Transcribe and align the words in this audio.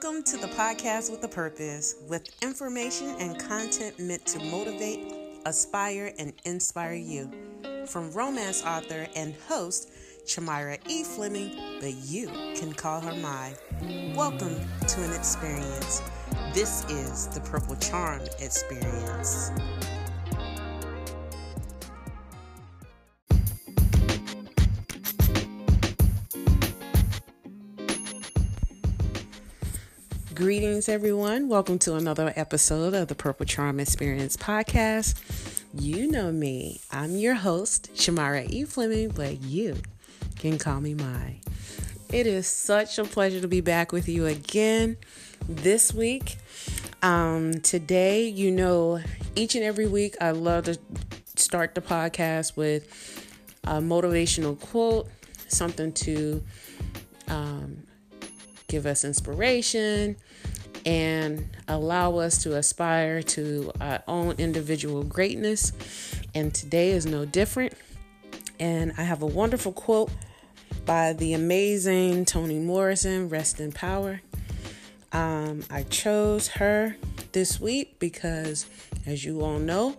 Welcome 0.00 0.22
to 0.24 0.36
the 0.36 0.46
podcast 0.46 1.10
with 1.10 1.24
a 1.24 1.28
purpose, 1.28 1.96
with 2.06 2.30
information 2.40 3.16
and 3.18 3.36
content 3.36 3.98
meant 3.98 4.24
to 4.26 4.38
motivate, 4.44 5.12
aspire, 5.44 6.12
and 6.20 6.32
inspire 6.44 6.94
you. 6.94 7.28
From 7.84 8.12
romance 8.12 8.62
author 8.64 9.08
and 9.16 9.34
host 9.48 9.90
Charmyra 10.24 10.78
E. 10.86 11.02
Fleming, 11.02 11.80
but 11.80 11.94
you 11.94 12.28
can 12.54 12.72
call 12.72 13.00
her 13.00 13.14
Mai. 13.14 13.56
Welcome 14.14 14.54
to 14.86 15.02
an 15.02 15.12
experience. 15.14 16.00
This 16.54 16.84
is 16.84 17.26
the 17.26 17.40
Purple 17.40 17.74
Charm 17.74 18.22
Experience. 18.38 19.50
Greetings, 30.38 30.88
everyone. 30.88 31.48
Welcome 31.48 31.80
to 31.80 31.96
another 31.96 32.32
episode 32.36 32.94
of 32.94 33.08
the 33.08 33.16
Purple 33.16 33.44
Charm 33.44 33.80
Experience 33.80 34.36
podcast. 34.36 35.20
You 35.74 36.08
know 36.08 36.30
me. 36.30 36.80
I'm 36.92 37.16
your 37.16 37.34
host, 37.34 37.92
Charmyra 37.94 38.48
E. 38.48 38.62
Fleming, 38.62 39.08
but 39.08 39.42
you 39.42 39.74
can 40.36 40.56
call 40.56 40.80
me 40.80 40.94
Mai. 40.94 41.40
It 42.12 42.28
is 42.28 42.46
such 42.46 43.00
a 43.00 43.04
pleasure 43.04 43.40
to 43.40 43.48
be 43.48 43.60
back 43.60 43.90
with 43.90 44.08
you 44.08 44.26
again 44.26 44.96
this 45.48 45.92
week. 45.92 46.36
Um, 47.02 47.54
today, 47.54 48.28
you 48.28 48.52
know, 48.52 49.00
each 49.34 49.56
and 49.56 49.64
every 49.64 49.88
week, 49.88 50.14
I 50.20 50.30
love 50.30 50.66
to 50.66 50.78
start 51.34 51.74
the 51.74 51.80
podcast 51.80 52.56
with 52.56 52.86
a 53.64 53.80
motivational 53.80 54.56
quote, 54.60 55.08
something 55.48 55.90
to 55.94 56.44
um, 57.26 57.82
give 58.68 58.86
us 58.86 59.02
inspiration, 59.02 60.16
and 60.84 61.48
allow 61.66 62.16
us 62.16 62.42
to 62.42 62.56
aspire 62.56 63.22
to 63.22 63.72
our 63.80 64.02
own 64.08 64.34
individual 64.38 65.02
greatness. 65.02 65.72
And 66.34 66.54
today 66.54 66.90
is 66.90 67.06
no 67.06 67.24
different. 67.24 67.74
And 68.60 68.92
I 68.98 69.02
have 69.02 69.22
a 69.22 69.26
wonderful 69.26 69.72
quote 69.72 70.10
by 70.84 71.12
the 71.12 71.34
amazing 71.34 72.24
Toni 72.24 72.58
Morrison, 72.58 73.28
Rest 73.28 73.60
in 73.60 73.72
Power. 73.72 74.20
Um, 75.12 75.64
I 75.70 75.84
chose 75.84 76.48
her 76.48 76.96
this 77.32 77.60
week 77.60 77.98
because, 77.98 78.66
as 79.06 79.24
you 79.24 79.42
all 79.42 79.58
know, 79.58 79.96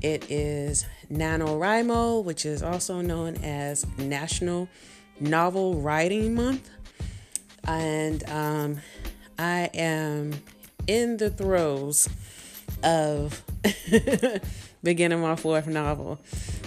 it 0.00 0.30
is 0.30 0.86
NaNoWriMo, 1.10 2.24
which 2.24 2.44
is 2.44 2.62
also 2.62 3.00
known 3.00 3.36
as 3.36 3.86
National 3.98 4.68
Novel 5.20 5.80
Writing 5.80 6.34
Month. 6.34 6.68
And 7.64 8.28
um, 8.28 8.80
I 9.42 9.70
am 9.74 10.34
in 10.86 11.16
the 11.16 11.28
throes 11.28 12.08
of 12.84 13.42
beginning 14.84 15.20
my 15.20 15.34
fourth 15.34 15.66
novel. 15.66 16.20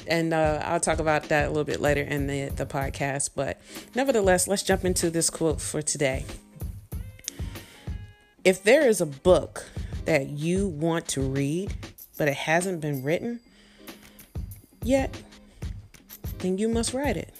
And 0.08 0.34
uh, 0.34 0.62
I'll 0.62 0.82
talk 0.82 1.00
about 1.00 1.30
that 1.30 1.46
a 1.46 1.48
little 1.48 1.64
bit 1.64 1.80
later 1.80 2.02
in 2.02 2.28
the, 2.28 2.50
the 2.50 2.66
podcast. 2.66 3.30
But 3.34 3.62
nevertheless, 3.96 4.50
let's 4.50 4.62
jump 4.62 4.84
into 4.84 5.10
this 5.10 5.30
quote 5.30 5.62
for 5.62 5.82
today. 5.82 6.26
If 8.44 8.62
there 8.62 8.86
is 8.90 9.00
a 9.00 9.06
book 9.06 9.70
that 10.04 10.28
you 10.28 10.68
want 10.68 11.08
to 11.10 11.22
read, 11.22 11.74
but 12.18 12.28
it 12.28 12.36
hasn't 12.36 12.82
been 12.82 13.04
written 13.04 13.40
yet, 14.84 15.18
then 16.40 16.58
you 16.58 16.68
must 16.68 16.94
write 16.94 17.16
it. 17.16 17.34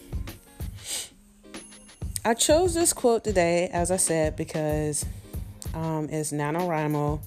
I 2.24 2.32
chose 2.32 2.72
this 2.72 2.94
quote 2.94 3.22
today, 3.22 3.68
as 3.70 3.90
I 3.90 3.98
said, 3.98 4.34
because 4.34 5.04
um, 5.76 6.08
it's 6.10 6.32
NaNoWriMo 6.32 7.20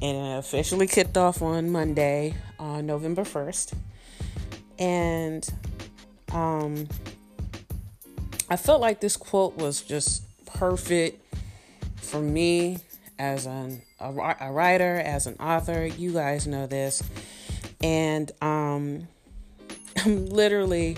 and 0.00 0.16
it 0.16 0.38
officially 0.38 0.86
kicked 0.86 1.16
off 1.16 1.42
on 1.42 1.70
Monday, 1.70 2.34
uh, 2.58 2.80
November 2.80 3.22
1st. 3.22 3.74
And 4.78 5.48
um, 6.32 6.88
I 8.48 8.56
felt 8.56 8.80
like 8.80 9.00
this 9.00 9.16
quote 9.16 9.56
was 9.56 9.82
just 9.82 10.24
perfect 10.46 11.22
for 11.96 12.20
me 12.20 12.78
as 13.18 13.46
an, 13.46 13.82
a, 14.00 14.10
a 14.40 14.52
writer, 14.52 14.96
as 14.96 15.26
an 15.26 15.36
author. 15.38 15.86
You 15.86 16.12
guys 16.12 16.46
know 16.46 16.66
this. 16.66 17.02
And 17.82 18.32
um, 18.40 19.08
I'm 20.04 20.26
literally 20.26 20.96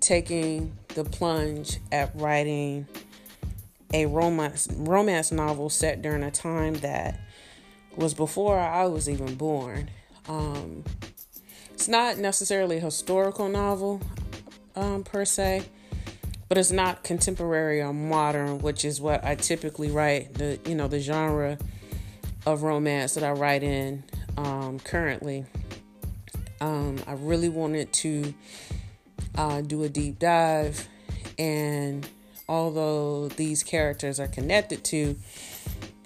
taking 0.00 0.76
the 0.88 1.04
plunge 1.04 1.78
at 1.92 2.10
writing 2.14 2.86
a 3.92 4.06
romance 4.06 4.68
romance 4.72 5.30
novel 5.30 5.70
set 5.70 6.02
during 6.02 6.22
a 6.22 6.30
time 6.30 6.74
that 6.74 7.20
was 7.96 8.14
before 8.14 8.58
I 8.58 8.86
was 8.86 9.08
even 9.08 9.34
born. 9.36 9.90
Um, 10.28 10.84
it's 11.72 11.88
not 11.88 12.18
necessarily 12.18 12.78
a 12.78 12.80
historical 12.80 13.48
novel 13.48 14.00
um, 14.74 15.04
per 15.04 15.24
se, 15.24 15.64
but 16.48 16.58
it's 16.58 16.70
not 16.70 17.04
contemporary 17.04 17.80
or 17.80 17.92
modern, 17.92 18.58
which 18.58 18.84
is 18.84 19.00
what 19.00 19.24
I 19.24 19.34
typically 19.34 19.90
write. 19.90 20.34
The 20.34 20.58
you 20.66 20.74
know 20.74 20.88
the 20.88 21.00
genre 21.00 21.58
of 22.44 22.62
romance 22.62 23.14
that 23.14 23.24
I 23.24 23.32
write 23.32 23.62
in 23.62 24.04
um, 24.36 24.78
currently. 24.80 25.44
Um, 26.60 26.98
I 27.06 27.12
really 27.12 27.48
wanted 27.48 27.92
to 27.94 28.34
uh, 29.36 29.60
do 29.60 29.82
a 29.82 29.88
deep 29.88 30.18
dive 30.18 30.88
and 31.38 32.08
although 32.48 33.28
these 33.28 33.62
characters 33.62 34.20
are 34.20 34.28
connected 34.28 34.84
to 34.84 35.16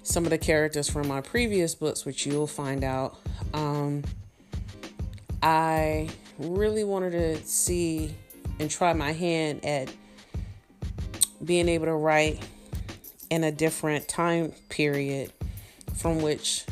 some 0.03 0.23
of 0.23 0.29
the 0.29 0.37
characters 0.37 0.89
from 0.89 1.07
my 1.07 1.21
previous 1.21 1.75
books, 1.75 2.05
which 2.05 2.25
you'll 2.25 2.47
find 2.47 2.83
out, 2.83 3.17
um, 3.53 4.03
I 5.43 6.09
really 6.37 6.83
wanted 6.83 7.11
to 7.11 7.37
see 7.45 8.13
and 8.59 8.69
try 8.69 8.93
my 8.93 9.11
hand 9.11 9.65
at 9.65 9.93
being 11.43 11.67
able 11.67 11.85
to 11.85 11.93
write 11.95 12.47
in 13.29 13.43
a 13.43 13.51
different 13.51 14.07
time 14.07 14.53
period 14.69 15.31
from 15.95 16.21
which 16.21 16.65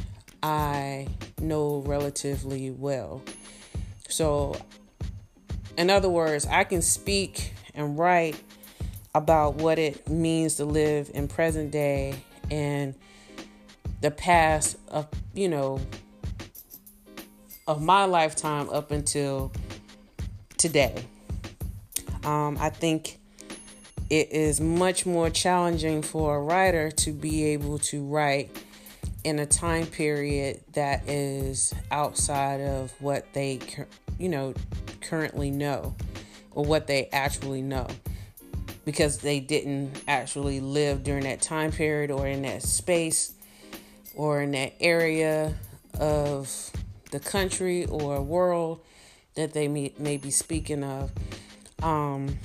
I 0.43 1.07
know 1.39 1.83
relatively 1.85 2.71
well. 2.71 3.21
So, 4.07 4.55
in 5.77 5.89
other 5.89 6.09
words, 6.09 6.45
I 6.45 6.63
can 6.63 6.81
speak 6.81 7.53
and 7.73 7.97
write 7.97 8.41
about 9.15 9.55
what 9.55 9.79
it 9.79 10.07
means 10.07 10.55
to 10.55 10.65
live 10.65 11.09
in 11.13 11.27
present 11.27 11.71
day 11.71 12.15
and 12.51 12.93
the 14.01 14.11
past 14.11 14.77
of 14.87 15.07
you 15.33 15.49
know 15.49 15.79
of 17.67 17.81
my 17.81 18.05
lifetime 18.05 18.69
up 18.69 18.91
until 18.91 19.51
today. 20.57 21.05
Um, 22.25 22.57
i 22.59 22.69
think 22.69 23.17
it 24.09 24.31
is 24.31 24.59
much 24.59 25.05
more 25.05 25.29
challenging 25.29 26.01
for 26.01 26.37
a 26.37 26.41
writer 26.41 26.91
to 26.91 27.11
be 27.11 27.45
able 27.45 27.77
to 27.79 28.03
write 28.03 28.49
in 29.23 29.39
a 29.39 29.45
time 29.45 29.85
period 29.85 30.61
that 30.73 31.07
is 31.07 31.73
outside 31.91 32.59
of 32.61 32.91
what 32.99 33.25
they 33.33 33.59
you 34.17 34.27
know 34.29 34.53
currently 35.01 35.51
know 35.51 35.95
or 36.51 36.65
what 36.65 36.87
they 36.87 37.07
actually 37.11 37.61
know 37.61 37.87
because 38.89 39.19
they 39.19 39.39
didn't 39.39 40.01
actually 40.07 40.59
live 40.59 41.03
during 41.03 41.23
that 41.23 41.39
time 41.39 41.71
period 41.71 42.09
or 42.09 42.25
in 42.25 42.41
that 42.41 42.63
space 42.63 43.35
or 44.15 44.41
in 44.41 44.49
that 44.49 44.73
area 44.79 45.53
of 45.99 46.71
the 47.11 47.19
country 47.19 47.85
or 47.85 48.19
world 48.19 48.81
that 49.35 49.53
they 49.53 49.67
may, 49.67 49.93
may 49.99 50.17
be 50.17 50.31
speaking 50.31 50.83
of. 50.83 51.11
Um, 51.83 52.39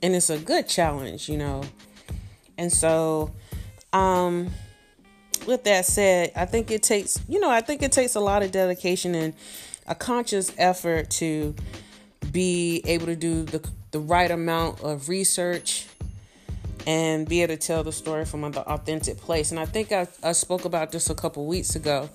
and 0.00 0.14
it's 0.14 0.30
a 0.30 0.38
good 0.38 0.68
challenge, 0.68 1.28
you 1.28 1.36
know. 1.36 1.64
And 2.56 2.72
so, 2.72 3.32
um, 3.92 4.52
with 5.44 5.64
that 5.64 5.86
said, 5.86 6.30
I 6.36 6.44
think 6.44 6.70
it 6.70 6.84
takes, 6.84 7.20
you 7.28 7.40
know, 7.40 7.50
I 7.50 7.62
think 7.62 7.82
it 7.82 7.90
takes 7.90 8.14
a 8.14 8.20
lot 8.20 8.44
of 8.44 8.52
dedication 8.52 9.16
and 9.16 9.34
a 9.88 9.96
conscious 9.96 10.52
effort 10.56 11.10
to 11.10 11.56
be 12.30 12.80
able 12.84 13.06
to 13.06 13.16
do 13.16 13.42
the 13.42 13.68
the 13.94 14.00
right 14.00 14.32
amount 14.32 14.80
of 14.80 15.08
research 15.08 15.86
and 16.84 17.28
be 17.28 17.42
able 17.42 17.54
to 17.54 17.60
tell 17.60 17.84
the 17.84 17.92
story 17.92 18.24
from 18.24 18.42
an 18.42 18.52
authentic 18.56 19.16
place. 19.18 19.52
And 19.52 19.60
I 19.60 19.66
think 19.66 19.92
I, 19.92 20.08
I 20.20 20.32
spoke 20.32 20.64
about 20.64 20.90
this 20.90 21.10
a 21.10 21.14
couple 21.14 21.46
weeks 21.46 21.76
ago 21.76 22.10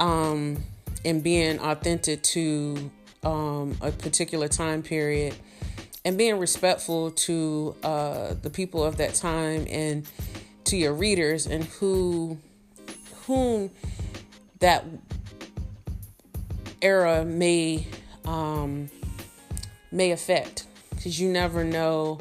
um, 0.00 0.56
and 1.04 1.22
being 1.22 1.60
authentic 1.60 2.24
to 2.24 2.90
um, 3.22 3.76
a 3.80 3.92
particular 3.92 4.48
time 4.48 4.82
period 4.82 5.36
and 6.04 6.18
being 6.18 6.40
respectful 6.40 7.12
to 7.12 7.76
uh, 7.84 8.34
the 8.42 8.50
people 8.50 8.82
of 8.82 8.96
that 8.96 9.14
time 9.14 9.64
and 9.70 10.08
to 10.64 10.76
your 10.76 10.92
readers 10.92 11.46
and 11.46 11.62
who 11.64 12.36
whom 13.28 13.70
that 14.58 14.84
era 16.82 17.24
may 17.24 17.86
um, 18.24 18.90
may 19.92 20.10
affect 20.10 20.66
because 21.06 21.20
you 21.20 21.28
never 21.28 21.62
know. 21.62 22.18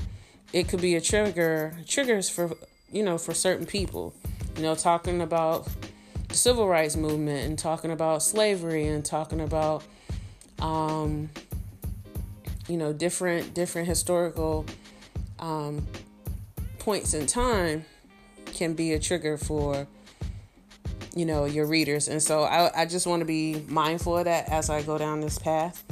It 0.53 0.67
could 0.67 0.79
be 0.79 0.93
a 0.93 1.01
trigger 1.01 1.73
triggers 1.87 2.29
for 2.29 2.55
you 2.91 3.01
know 3.01 3.17
for 3.17 3.33
certain 3.33 3.65
people. 3.65 4.13
You 4.55 4.61
know 4.61 4.75
talking 4.75 5.21
about 5.21 5.67
the 6.27 6.35
civil 6.35 6.67
rights 6.67 6.95
movement 6.95 7.47
and 7.47 7.57
talking 7.57 7.89
about 7.89 8.21
slavery 8.21 8.85
and 8.85 9.03
talking 9.03 9.41
about 9.41 9.83
um, 10.59 11.31
you 12.67 12.77
know 12.77 12.93
different 12.93 13.55
different 13.55 13.87
historical 13.87 14.67
um, 15.39 15.88
points 16.77 17.15
in 17.15 17.25
time 17.25 17.85
can 18.45 18.75
be 18.75 18.93
a 18.93 18.99
trigger 18.99 19.35
for 19.35 19.88
you 21.15 21.25
know 21.25 21.45
your 21.45 21.65
readers. 21.65 22.07
And 22.07 22.21
so 22.21 22.43
i, 22.43 22.83
I 22.83 22.85
just 22.85 23.07
want 23.07 23.21
to 23.21 23.25
be 23.25 23.65
mindful 23.67 24.15
of 24.15 24.25
that 24.25 24.47
as 24.49 24.69
i 24.69 24.83
go 24.83 24.99
down 24.99 25.21
this 25.21 25.39
path 25.39 25.83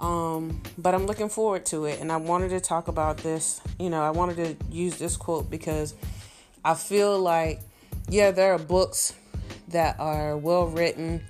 um, 0.00 0.60
but 0.76 0.94
i'm 0.94 1.06
looking 1.06 1.28
forward 1.28 1.66
to 1.66 1.84
it 1.84 2.00
and 2.00 2.10
i 2.10 2.16
wanted 2.16 2.50
to 2.50 2.60
talk 2.60 2.88
about 2.88 3.18
this 3.18 3.60
you 3.78 3.90
know 3.90 4.02
i 4.02 4.10
wanted 4.10 4.36
to 4.36 4.66
use 4.74 4.98
this 4.98 5.16
quote 5.16 5.50
because 5.50 5.94
i 6.64 6.74
feel 6.74 7.18
like 7.18 7.60
yeah 8.08 8.30
there 8.30 8.52
are 8.52 8.58
books 8.58 9.14
that 9.68 9.98
are 9.98 10.36
well 10.36 10.66
written 10.66 11.22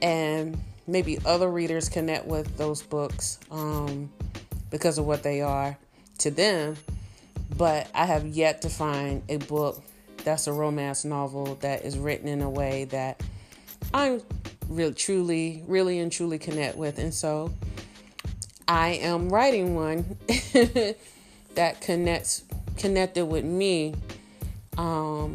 and 0.00 0.58
maybe 0.86 1.18
other 1.24 1.48
readers 1.48 1.88
connect 1.88 2.26
with 2.26 2.56
those 2.56 2.82
books 2.82 3.38
um, 3.50 4.10
because 4.70 4.98
of 4.98 5.06
what 5.06 5.22
they 5.22 5.40
are 5.40 5.76
to 6.18 6.30
them 6.30 6.76
but 7.56 7.88
i 7.94 8.04
have 8.04 8.26
yet 8.26 8.62
to 8.62 8.68
find 8.68 9.22
a 9.28 9.36
book 9.36 9.82
that's 10.24 10.46
a 10.46 10.52
romance 10.52 11.04
novel 11.04 11.56
that 11.56 11.84
is 11.84 11.98
written 11.98 12.28
in 12.28 12.42
a 12.42 12.50
way 12.50 12.84
that 12.84 13.20
I 13.92 14.20
really 14.68 14.94
truly, 14.94 15.62
really 15.66 15.98
and 15.98 16.10
truly 16.10 16.38
connect 16.38 16.76
with. 16.76 16.98
And 16.98 17.12
so 17.12 17.52
I 18.72 18.92
am 19.02 19.28
writing 19.28 19.74
one 19.74 20.16
that 21.56 21.82
connects 21.82 22.42
connected 22.78 23.26
with 23.26 23.44
me 23.44 23.94
um, 24.78 25.34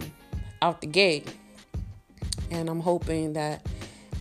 out 0.59 0.81
the 0.81 0.87
gate. 0.87 1.31
And 2.49 2.67
I'm 2.67 2.79
hoping 2.79 3.33
that 3.33 3.63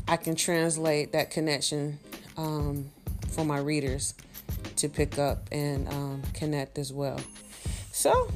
I 0.07 0.19
can 0.19 0.37
translate 0.37 1.13
that 1.13 1.31
connection 1.31 1.99
um, 2.37 2.91
for 3.29 3.43
my 3.43 3.57
readers 3.57 4.13
to 4.77 4.89
pick 4.91 5.19
up 5.19 5.49
and 5.51 5.89
um, 5.89 6.23
connect 6.35 6.77
as 6.77 6.93
well. 6.93 7.19
So 7.93 8.31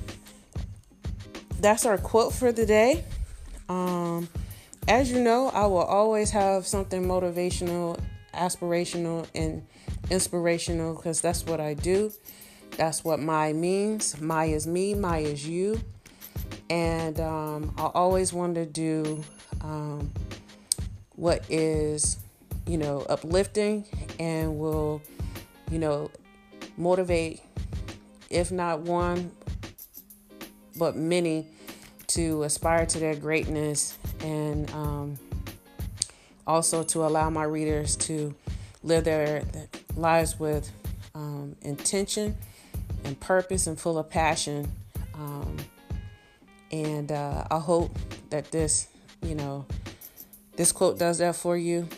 that's 1.60 1.84
our 1.84 1.98
quote 1.98 2.32
for 2.32 2.52
the 2.52 2.64
day. 2.64 3.04
Um, 3.68 4.30
as 4.88 5.12
you 5.12 5.20
know, 5.20 5.50
I 5.50 5.66
will 5.66 5.84
always 5.84 6.30
have 6.30 6.66
something 6.66 7.04
motivational, 7.04 8.00
aspirational, 8.32 9.26
and 9.34 9.66
inspirational 10.10 10.94
because 10.94 11.20
that's 11.20 11.46
what 11.46 11.60
I 11.60 11.74
do. 11.74 12.12
That's 12.76 13.04
what 13.04 13.20
my 13.20 13.52
means. 13.52 14.20
My 14.20 14.46
is 14.46 14.66
me, 14.66 14.94
my 14.94 15.18
is 15.18 15.46
you. 15.46 15.80
And 16.68 17.18
um, 17.20 17.74
I 17.76 17.90
always 17.94 18.32
want 18.32 18.54
to 18.56 18.66
do 18.66 19.22
um, 19.62 20.10
what 21.16 21.44
is, 21.50 22.18
you 22.66 22.78
know, 22.78 23.04
uplifting 23.08 23.84
and 24.18 24.58
will, 24.58 25.02
you 25.70 25.78
know, 25.78 26.10
motivate, 26.76 27.42
if 28.30 28.52
not 28.52 28.80
one, 28.80 29.30
but 30.78 30.96
many 30.96 31.46
to 32.06 32.42
aspire 32.42 32.86
to 32.86 32.98
their 32.98 33.14
greatness 33.14 33.98
and 34.20 34.70
um, 34.72 35.18
also 36.46 36.82
to 36.82 37.04
allow 37.04 37.30
my 37.30 37.44
readers 37.44 37.96
to 37.96 38.34
live 38.82 39.04
their, 39.04 39.42
lives 39.96 40.38
with 40.38 40.70
um, 41.14 41.56
intention 41.62 42.36
and 43.04 43.18
purpose 43.20 43.66
and 43.66 43.78
full 43.78 43.98
of 43.98 44.08
passion. 44.08 44.70
Um, 45.14 45.56
and 46.72 47.10
uh, 47.10 47.44
I 47.50 47.58
hope 47.58 47.96
that 48.30 48.50
this, 48.50 48.88
you 49.22 49.34
know, 49.34 49.66
this 50.56 50.72
quote 50.72 50.98
does 50.98 51.18
that 51.18 51.36
for 51.36 51.56
you. 51.56 51.88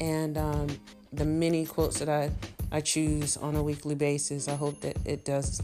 And 0.00 0.36
um, 0.38 0.66
the 1.12 1.24
many 1.24 1.66
quotes 1.66 1.98
that 1.98 2.08
I, 2.08 2.30
I 2.70 2.80
choose 2.80 3.36
on 3.36 3.56
a 3.56 3.62
weekly 3.62 3.94
basis, 3.94 4.48
I 4.48 4.54
hope 4.54 4.80
that 4.80 4.96
it 5.04 5.24
does 5.24 5.60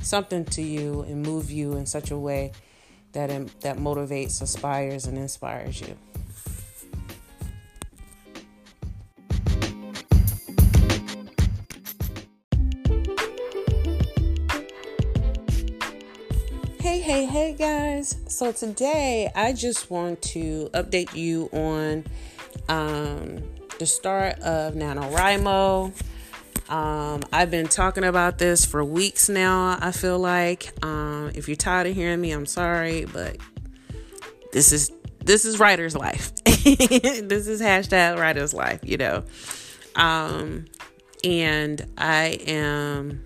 something 0.00 0.44
to 0.44 0.62
you 0.62 1.02
and 1.02 1.22
move 1.22 1.50
you 1.50 1.74
in 1.74 1.86
such 1.86 2.10
a 2.10 2.18
way 2.18 2.52
that 3.12 3.30
that 3.60 3.78
motivates, 3.78 4.40
aspires, 4.42 5.06
and 5.06 5.18
inspires 5.18 5.80
you. 5.80 5.96
Guys. 17.98 18.16
So 18.28 18.52
today 18.52 19.30
I 19.34 19.52
just 19.52 19.90
want 19.90 20.22
to 20.22 20.70
update 20.72 21.14
you 21.16 21.48
on 21.52 22.04
um, 22.68 23.42
the 23.78 23.86
start 23.86 24.38
of 24.40 24.74
NaNoWriMo. 24.74 25.92
Um, 26.70 27.22
I've 27.32 27.50
been 27.50 27.66
talking 27.66 28.04
about 28.04 28.38
this 28.38 28.64
for 28.64 28.84
weeks 28.84 29.28
now. 29.28 29.78
I 29.80 29.90
feel 29.90 30.18
like 30.18 30.72
um, 30.84 31.32
if 31.34 31.48
you're 31.48 31.56
tired 31.56 31.88
of 31.88 31.94
hearing 31.94 32.20
me, 32.20 32.30
I'm 32.30 32.46
sorry, 32.46 33.04
but 33.06 33.36
this 34.52 34.72
is 34.72 34.92
this 35.24 35.44
is 35.44 35.58
writer's 35.58 35.96
life. 35.96 36.32
this 36.44 37.48
is 37.48 37.60
hashtag 37.60 38.16
writer's 38.18 38.54
life, 38.54 38.80
you 38.84 38.96
know. 38.96 39.24
Um, 39.96 40.66
and 41.24 41.84
I 41.98 42.38
am. 42.46 43.24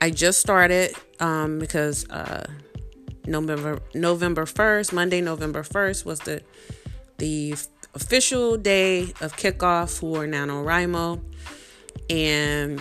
I 0.00 0.10
just 0.10 0.40
started 0.40 0.92
um, 1.20 1.58
because 1.58 2.08
uh, 2.10 2.46
November 3.26 3.80
November 3.94 4.46
first, 4.46 4.92
Monday, 4.92 5.20
November 5.20 5.62
first 5.62 6.04
was 6.04 6.20
the 6.20 6.42
the 7.18 7.54
official 7.94 8.56
day 8.56 9.04
of 9.20 9.36
kickoff 9.36 9.98
for 9.98 10.26
NaNoWriMo 10.26 11.22
and 12.10 12.80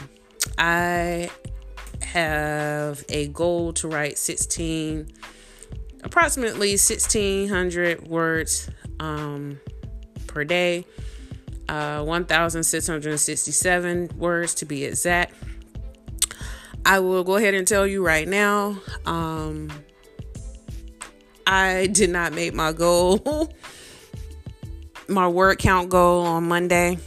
I 0.58 1.30
have 2.04 3.04
a 3.10 3.28
goal 3.28 3.74
to 3.74 3.88
write 3.88 4.18
16, 4.18 5.12
approximately 6.04 6.72
1600 6.72 8.08
words 8.08 8.70
um, 9.00 9.60
per 10.28 10.44
day, 10.44 10.86
uh, 11.68 12.04
1667 12.04 14.12
words 14.18 14.54
to 14.56 14.66
be 14.66 14.86
exact. 14.86 15.34
I 16.86 17.00
will 17.00 17.24
go 17.24 17.38
ahead 17.38 17.56
and 17.56 17.68
tell 17.68 17.88
you 17.88 18.06
right 18.06 18.28
now, 18.28 18.80
um, 19.06 19.72
I 21.48 21.88
did 21.88 22.10
not 22.10 22.34
make 22.34 22.54
my 22.54 22.72
goal, 22.72 23.52
my 25.08 25.28
word 25.28 25.60
count 25.60 25.90
goal 25.90 26.26
on 26.26 26.48
Monday 26.48 26.98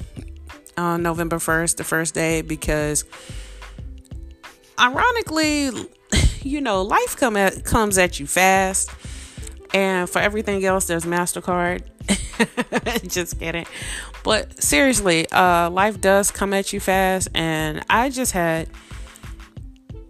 on 0.76 1.02
November 1.02 1.36
1st, 1.36 1.76
the 1.76 1.84
first 1.84 2.14
day, 2.14 2.40
because 2.42 3.04
ironically, 4.78 5.70
you 6.42 6.60
know, 6.60 6.82
life 6.82 7.16
come 7.16 7.36
at, 7.36 7.64
comes 7.64 7.98
at 7.98 8.20
you 8.20 8.26
fast. 8.26 8.90
And 9.74 10.08
for 10.08 10.20
everything 10.20 10.64
else, 10.64 10.86
there's 10.86 11.04
MasterCard. 11.04 11.82
just 13.08 13.38
kidding. 13.38 13.66
But 14.24 14.62
seriously, 14.62 15.30
uh, 15.30 15.68
life 15.70 16.00
does 16.00 16.30
come 16.30 16.54
at 16.54 16.72
you 16.72 16.80
fast. 16.80 17.28
And 17.34 17.84
I 17.90 18.08
just 18.08 18.32
had, 18.32 18.68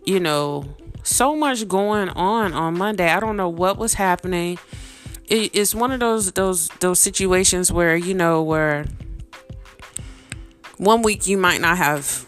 you 0.05 0.21
know, 0.21 0.77
so 1.09 1.35
much 1.35 1.67
going 1.67 2.09
on 2.11 2.53
on 2.53 2.77
Monday. 2.77 3.11
I 3.11 3.21
don't 3.21 3.37
know 3.37 3.49
what 3.49 3.79
was 3.79 3.95
happening. 3.95 4.59
It, 5.27 5.55
it's 5.55 5.75
one 5.75 5.93
of 5.93 6.01
those 6.01 6.33
those 6.33 6.69
those 6.81 7.01
situations 7.01 7.73
where 7.73 7.97
you 7.97 8.15
know 8.15 8.43
where 8.43 8.87
one 10.77 11.03
week 11.03 11.27
you 11.27 11.37
might 11.37 11.61
not 11.61 11.77
have 11.77 12.25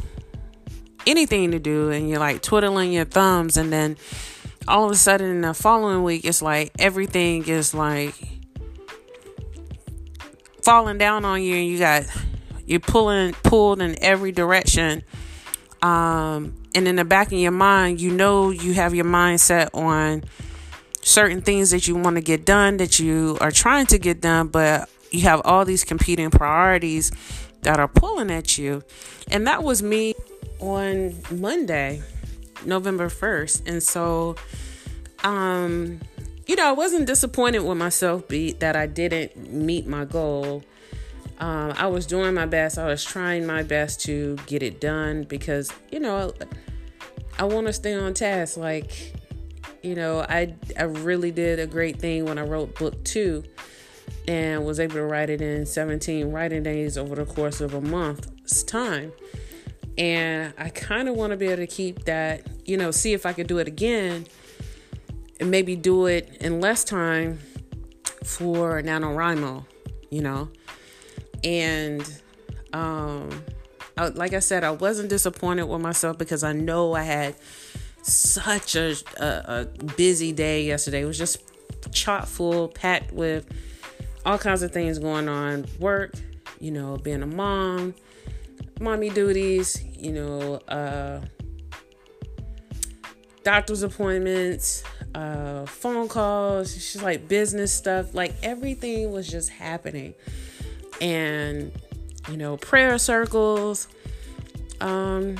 anything 1.06 1.52
to 1.52 1.58
do 1.58 1.90
and 1.90 2.08
you're 2.08 2.18
like 2.18 2.42
twiddling 2.42 2.92
your 2.92 3.04
thumbs 3.04 3.56
and 3.56 3.72
then 3.72 3.96
all 4.68 4.84
of 4.84 4.90
a 4.90 4.96
sudden 4.96 5.40
the 5.40 5.54
following 5.54 6.02
week 6.02 6.24
it's 6.24 6.42
like 6.42 6.70
everything 6.78 7.46
is 7.48 7.72
like 7.72 8.14
falling 10.62 10.98
down 10.98 11.24
on 11.24 11.42
you 11.42 11.54
and 11.54 11.66
you 11.66 11.78
got 11.78 12.04
you're 12.66 12.80
pulling 12.80 13.32
pulled 13.42 13.80
in 13.80 13.96
every 14.02 14.30
direction 14.30 15.02
um, 15.80 16.54
and 16.74 16.86
in 16.86 16.96
the 16.96 17.04
back 17.04 17.28
of 17.28 17.38
your 17.38 17.50
mind 17.50 18.00
you 18.00 18.10
know 18.10 18.50
you 18.50 18.74
have 18.74 18.94
your 18.94 19.04
mindset 19.04 19.68
on 19.74 20.22
certain 21.02 21.40
things 21.40 21.70
that 21.70 21.88
you 21.88 21.96
want 21.96 22.16
to 22.16 22.22
get 22.22 22.44
done 22.44 22.76
that 22.76 22.98
you 22.98 23.36
are 23.40 23.50
trying 23.50 23.86
to 23.86 23.98
get 23.98 24.20
done 24.20 24.48
but 24.48 24.88
you 25.10 25.22
have 25.22 25.40
all 25.44 25.64
these 25.64 25.84
competing 25.84 26.30
priorities 26.30 27.10
that 27.62 27.78
are 27.78 27.88
pulling 27.88 28.30
at 28.30 28.58
you. 28.58 28.82
And 29.30 29.46
that 29.46 29.62
was 29.62 29.82
me 29.82 30.14
on 30.58 31.16
Monday, 31.30 32.02
November 32.64 33.08
1st. 33.08 33.68
And 33.68 33.82
so, 33.82 34.36
um, 35.24 36.00
you 36.46 36.56
know, 36.56 36.68
I 36.68 36.72
wasn't 36.72 37.06
disappointed 37.06 37.60
with 37.60 37.78
myself 37.78 38.26
be 38.28 38.52
that 38.54 38.76
I 38.76 38.86
didn't 38.86 39.52
meet 39.52 39.86
my 39.86 40.04
goal. 40.04 40.64
Um, 41.40 41.72
I 41.76 41.86
was 41.86 42.06
doing 42.06 42.34
my 42.34 42.46
best. 42.46 42.78
I 42.78 42.86
was 42.86 43.02
trying 43.02 43.46
my 43.46 43.62
best 43.62 44.00
to 44.02 44.36
get 44.46 44.62
it 44.62 44.80
done 44.80 45.24
because, 45.24 45.72
you 45.90 45.98
know, 45.98 46.32
I 47.38 47.44
want 47.44 47.66
to 47.66 47.72
stay 47.72 47.94
on 47.94 48.12
task. 48.12 48.58
Like, 48.58 49.14
you 49.82 49.94
know, 49.94 50.20
I 50.20 50.54
I 50.78 50.82
really 50.82 51.30
did 51.30 51.58
a 51.58 51.66
great 51.66 51.98
thing 51.98 52.26
when 52.26 52.36
I 52.36 52.42
wrote 52.42 52.74
book 52.74 53.02
two 53.04 53.42
and 54.28 54.66
was 54.66 54.78
able 54.78 54.94
to 54.96 55.04
write 55.04 55.30
it 55.30 55.40
in 55.40 55.64
17 55.64 56.30
writing 56.30 56.62
days 56.62 56.98
over 56.98 57.14
the 57.14 57.24
course 57.24 57.62
of 57.62 57.72
a 57.72 57.80
month's 57.80 58.62
time. 58.62 59.12
And 59.96 60.52
I 60.58 60.68
kind 60.68 61.08
of 61.08 61.16
want 61.16 61.30
to 61.32 61.36
be 61.36 61.46
able 61.46 61.56
to 61.56 61.66
keep 61.66 62.04
that, 62.04 62.46
you 62.66 62.76
know, 62.76 62.90
see 62.90 63.12
if 63.12 63.24
I 63.24 63.32
could 63.32 63.46
do 63.46 63.58
it 63.58 63.66
again 63.66 64.26
and 65.40 65.50
maybe 65.50 65.74
do 65.74 66.06
it 66.06 66.36
in 66.40 66.60
less 66.60 66.84
time 66.84 67.38
for 68.24 68.82
NaNoWriMo, 68.82 69.64
you 70.10 70.22
know. 70.22 70.50
And 71.44 72.02
um 72.72 73.44
I, 73.96 74.08
like 74.08 74.32
I 74.32 74.38
said, 74.38 74.64
I 74.64 74.70
wasn't 74.70 75.10
disappointed 75.10 75.64
with 75.64 75.80
myself 75.80 76.16
because 76.16 76.42
I 76.42 76.52
know 76.52 76.94
I 76.94 77.02
had 77.02 77.34
such 78.02 78.74
a, 78.74 78.94
a, 79.18 79.24
a 79.24 79.84
busy 79.96 80.32
day 80.32 80.64
yesterday. 80.64 81.02
It 81.02 81.04
was 81.04 81.18
just 81.18 81.38
chock 81.92 82.26
full, 82.26 82.68
packed 82.68 83.12
with 83.12 83.46
all 84.24 84.38
kinds 84.38 84.62
of 84.62 84.72
things 84.72 84.98
going 84.98 85.28
on 85.28 85.66
work, 85.78 86.14
you 86.60 86.70
know, 86.70 86.96
being 86.96 87.22
a 87.22 87.26
mom, 87.26 87.94
mommy 88.80 89.10
duties, 89.10 89.82
you 89.98 90.12
know, 90.12 90.54
uh, 90.68 91.20
doctor's 93.42 93.82
appointments, 93.82 94.82
uh, 95.14 95.66
phone 95.66 96.08
calls, 96.08 96.74
just 96.74 97.02
like 97.02 97.28
business 97.28 97.72
stuff. 97.72 98.14
Like 98.14 98.34
everything 98.42 99.12
was 99.12 99.28
just 99.28 99.50
happening. 99.50 100.14
And, 101.00 101.72
you 102.30 102.36
know, 102.36 102.56
prayer 102.56 102.98
circles. 102.98 103.88
Um, 104.80 105.36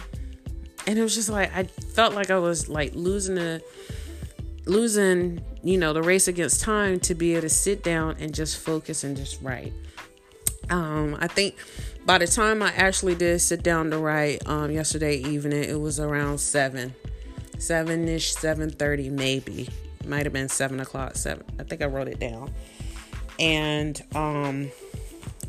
and 0.87 0.99
it 0.99 1.02
was 1.02 1.14
just 1.14 1.29
like 1.29 1.55
I 1.55 1.64
felt 1.64 2.14
like 2.14 2.31
I 2.31 2.38
was 2.38 2.69
like 2.69 2.95
losing 2.95 3.38
a 3.38 3.61
losing, 4.67 5.40
you 5.62 5.79
know, 5.79 5.93
the 5.93 6.02
race 6.02 6.29
against 6.29 6.61
time 6.61 7.00
to 7.00 7.14
be 7.14 7.33
able 7.33 7.43
to 7.43 7.49
sit 7.49 7.83
down 7.83 8.17
and 8.19 8.35
just 8.35 8.59
focus 8.59 9.05
and 9.05 9.17
just 9.17 9.40
write. 9.43 9.73
Um, 10.69 11.17
I 11.21 11.26
think 11.26 11.57
by 12.07 12.19
the 12.19 12.26
time 12.26 12.62
I 12.62 12.73
actually 12.73 13.14
did 13.14 13.40
sit 13.40 13.62
down 13.62 13.90
to 13.90 13.99
write 13.99 14.47
um, 14.47 14.71
yesterday 14.71 15.17
evening, 15.17 15.64
it 15.64 15.79
was 15.81 15.99
around 16.00 16.38
seven, 16.38 16.95
seven 17.59 18.09
ish, 18.09 18.35
seven 18.35 18.71
thirty 18.71 19.11
maybe. 19.11 19.69
Might 20.07 20.25
have 20.25 20.33
been 20.33 20.49
seven 20.49 20.81
o'clock. 20.81 21.17
Seven. 21.17 21.45
I 21.59 21.64
think 21.64 21.83
I 21.83 21.87
wrote 21.87 22.09
it 22.09 22.19
down, 22.19 22.50
and 23.38 24.02
um, 24.14 24.71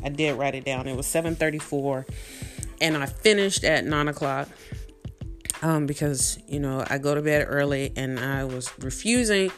I 0.04 0.08
did 0.08 0.36
write 0.36 0.54
it 0.54 0.64
down. 0.64 0.86
It 0.86 0.96
was 0.96 1.06
seven 1.06 1.34
thirty 1.34 1.58
four, 1.58 2.06
and 2.80 2.96
I 2.96 3.06
finished 3.06 3.64
at 3.64 3.84
nine 3.84 4.08
o'clock 4.08 4.48
um, 5.62 5.86
because 5.86 6.38
you 6.46 6.60
know 6.60 6.84
I 6.88 6.98
go 6.98 7.14
to 7.14 7.22
bed 7.22 7.46
early 7.48 7.92
and 7.96 8.18
I 8.18 8.44
was 8.44 8.70
refusing 8.78 9.50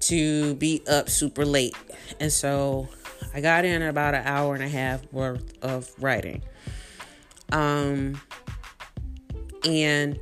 to 0.00 0.54
be 0.54 0.82
up 0.88 1.08
super 1.08 1.44
late, 1.44 1.76
and 2.20 2.32
so 2.32 2.88
I 3.32 3.40
got 3.40 3.64
in 3.64 3.82
about 3.82 4.14
an 4.14 4.26
hour 4.26 4.54
and 4.54 4.62
a 4.62 4.68
half 4.68 5.10
worth 5.12 5.54
of 5.62 5.90
writing. 5.98 6.42
Um, 7.50 8.20
and 9.64 10.18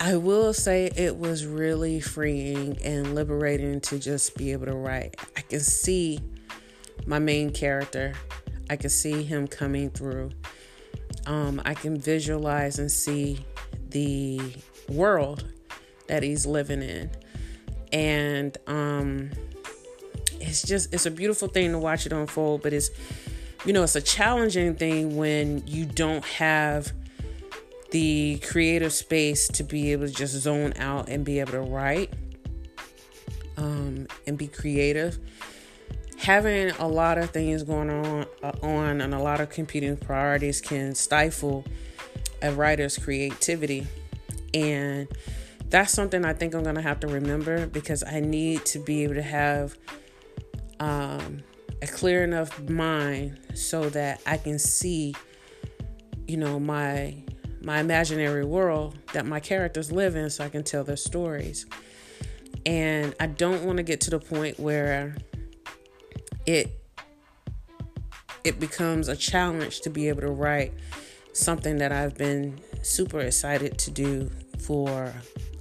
I 0.00 0.16
will 0.16 0.52
say 0.52 0.90
it 0.96 1.16
was 1.16 1.46
really 1.46 2.00
freeing 2.00 2.78
and 2.82 3.14
liberating 3.14 3.80
to 3.82 3.98
just 3.98 4.36
be 4.36 4.52
able 4.52 4.66
to 4.66 4.74
write. 4.74 5.14
I 5.36 5.42
can 5.42 5.60
see 5.60 6.20
my 7.06 7.18
main 7.18 7.50
character. 7.50 8.14
I 8.72 8.76
can 8.76 8.88
see 8.88 9.22
him 9.22 9.46
coming 9.46 9.90
through. 9.90 10.30
Um, 11.26 11.60
I 11.66 11.74
can 11.74 11.98
visualize 11.98 12.78
and 12.78 12.90
see 12.90 13.44
the 13.90 14.40
world 14.88 15.44
that 16.06 16.22
he's 16.22 16.46
living 16.46 16.80
in. 16.80 17.10
And 17.92 18.56
um 18.66 19.30
it's 20.40 20.62
just 20.62 20.94
it's 20.94 21.04
a 21.04 21.10
beautiful 21.10 21.48
thing 21.48 21.72
to 21.72 21.78
watch 21.78 22.06
it 22.06 22.14
unfold, 22.14 22.62
but 22.62 22.72
it's 22.72 22.90
you 23.66 23.74
know, 23.74 23.82
it's 23.82 23.94
a 23.94 24.00
challenging 24.00 24.74
thing 24.74 25.18
when 25.18 25.62
you 25.66 25.84
don't 25.84 26.24
have 26.24 26.92
the 27.90 28.38
creative 28.38 28.94
space 28.94 29.48
to 29.48 29.62
be 29.64 29.92
able 29.92 30.06
to 30.06 30.14
just 30.14 30.32
zone 30.32 30.72
out 30.78 31.10
and 31.10 31.26
be 31.26 31.40
able 31.40 31.52
to 31.52 31.60
write 31.60 32.10
um, 33.58 34.06
and 34.26 34.38
be 34.38 34.48
creative. 34.48 35.18
Having 36.22 36.70
a 36.78 36.86
lot 36.86 37.18
of 37.18 37.30
things 37.30 37.64
going 37.64 37.90
on, 37.90 38.26
uh, 38.44 38.52
on 38.62 39.00
and 39.00 39.12
a 39.12 39.18
lot 39.18 39.40
of 39.40 39.50
competing 39.50 39.96
priorities 39.96 40.60
can 40.60 40.94
stifle 40.94 41.64
a 42.40 42.52
writer's 42.52 42.96
creativity. 42.96 43.88
And 44.54 45.08
that's 45.68 45.92
something 45.92 46.24
I 46.24 46.32
think 46.32 46.54
I'm 46.54 46.62
going 46.62 46.76
to 46.76 46.82
have 46.82 47.00
to 47.00 47.08
remember 47.08 47.66
because 47.66 48.04
I 48.04 48.20
need 48.20 48.64
to 48.66 48.78
be 48.78 49.02
able 49.02 49.14
to 49.14 49.22
have 49.22 49.76
um, 50.78 51.42
a 51.82 51.88
clear 51.88 52.22
enough 52.22 52.60
mind 52.68 53.40
so 53.54 53.88
that 53.88 54.20
I 54.24 54.36
can 54.36 54.60
see, 54.60 55.16
you 56.28 56.36
know, 56.36 56.60
my 56.60 57.16
my 57.64 57.78
imaginary 57.78 58.44
world 58.44 58.96
that 59.12 59.24
my 59.24 59.40
characters 59.40 59.90
live 59.90 60.16
in 60.16 60.30
so 60.30 60.44
I 60.44 60.48
can 60.48 60.62
tell 60.62 60.84
their 60.84 60.96
stories. 60.96 61.66
And 62.64 63.14
I 63.18 63.26
don't 63.26 63.64
want 63.64 63.78
to 63.78 63.82
get 63.82 64.00
to 64.02 64.10
the 64.10 64.18
point 64.20 64.60
where 64.60 65.16
it 66.46 66.78
it 68.44 68.58
becomes 68.58 69.08
a 69.08 69.16
challenge 69.16 69.82
to 69.82 69.90
be 69.90 70.08
able 70.08 70.22
to 70.22 70.30
write 70.30 70.72
something 71.32 71.78
that 71.78 71.92
I've 71.92 72.16
been 72.16 72.58
super 72.82 73.20
excited 73.20 73.78
to 73.78 73.90
do 73.90 74.30
for 74.58 75.12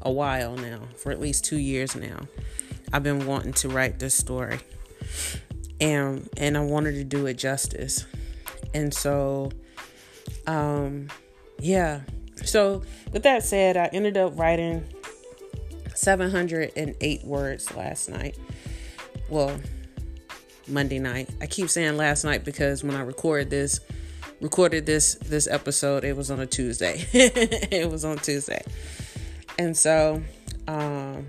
a 0.02 0.12
while 0.12 0.56
now, 0.56 0.82
for 0.98 1.12
at 1.12 1.20
least 1.20 1.46
two 1.46 1.58
years 1.58 1.96
now. 1.96 2.22
I've 2.92 3.04
been 3.04 3.26
wanting 3.26 3.54
to 3.54 3.70
write 3.70 4.00
this 4.00 4.16
story. 4.16 4.60
And 5.80 6.28
and 6.38 6.58
I 6.58 6.62
wanted 6.62 6.94
to 6.94 7.04
do 7.04 7.26
it 7.28 7.36
justice. 7.36 8.06
And 8.74 8.94
so 8.94 9.52
um 10.48 11.08
yeah. 11.60 12.02
So 12.44 12.82
with 13.12 13.24
that 13.24 13.44
said, 13.44 13.78
I 13.78 13.90
ended 13.94 14.18
up 14.18 14.38
writing 14.38 14.84
708 15.94 17.24
words 17.24 17.76
last 17.76 18.10
night. 18.10 18.38
Well, 19.30 19.60
Monday 20.72 21.00
night. 21.00 21.30
I 21.42 21.48
keep 21.48 21.70
saying 21.70 21.98
last 21.98 22.24
night 22.24 22.44
because 22.44 22.84
when 22.84 22.96
I 22.96 23.02
record 23.02 23.50
this, 23.50 23.80
recorded 24.40 24.86
this 24.86 25.16
this 25.16 25.48
episode, 25.48 26.04
it 26.04 26.16
was 26.16 26.32
on 26.32 26.40
a 26.40 26.46
Tuesday. 26.46 27.06
it 27.14 27.90
was 27.90 28.06
on 28.06 28.18
Tuesday. 28.18 28.64
And 29.60 29.76
so 29.78 30.22
um 30.68 31.28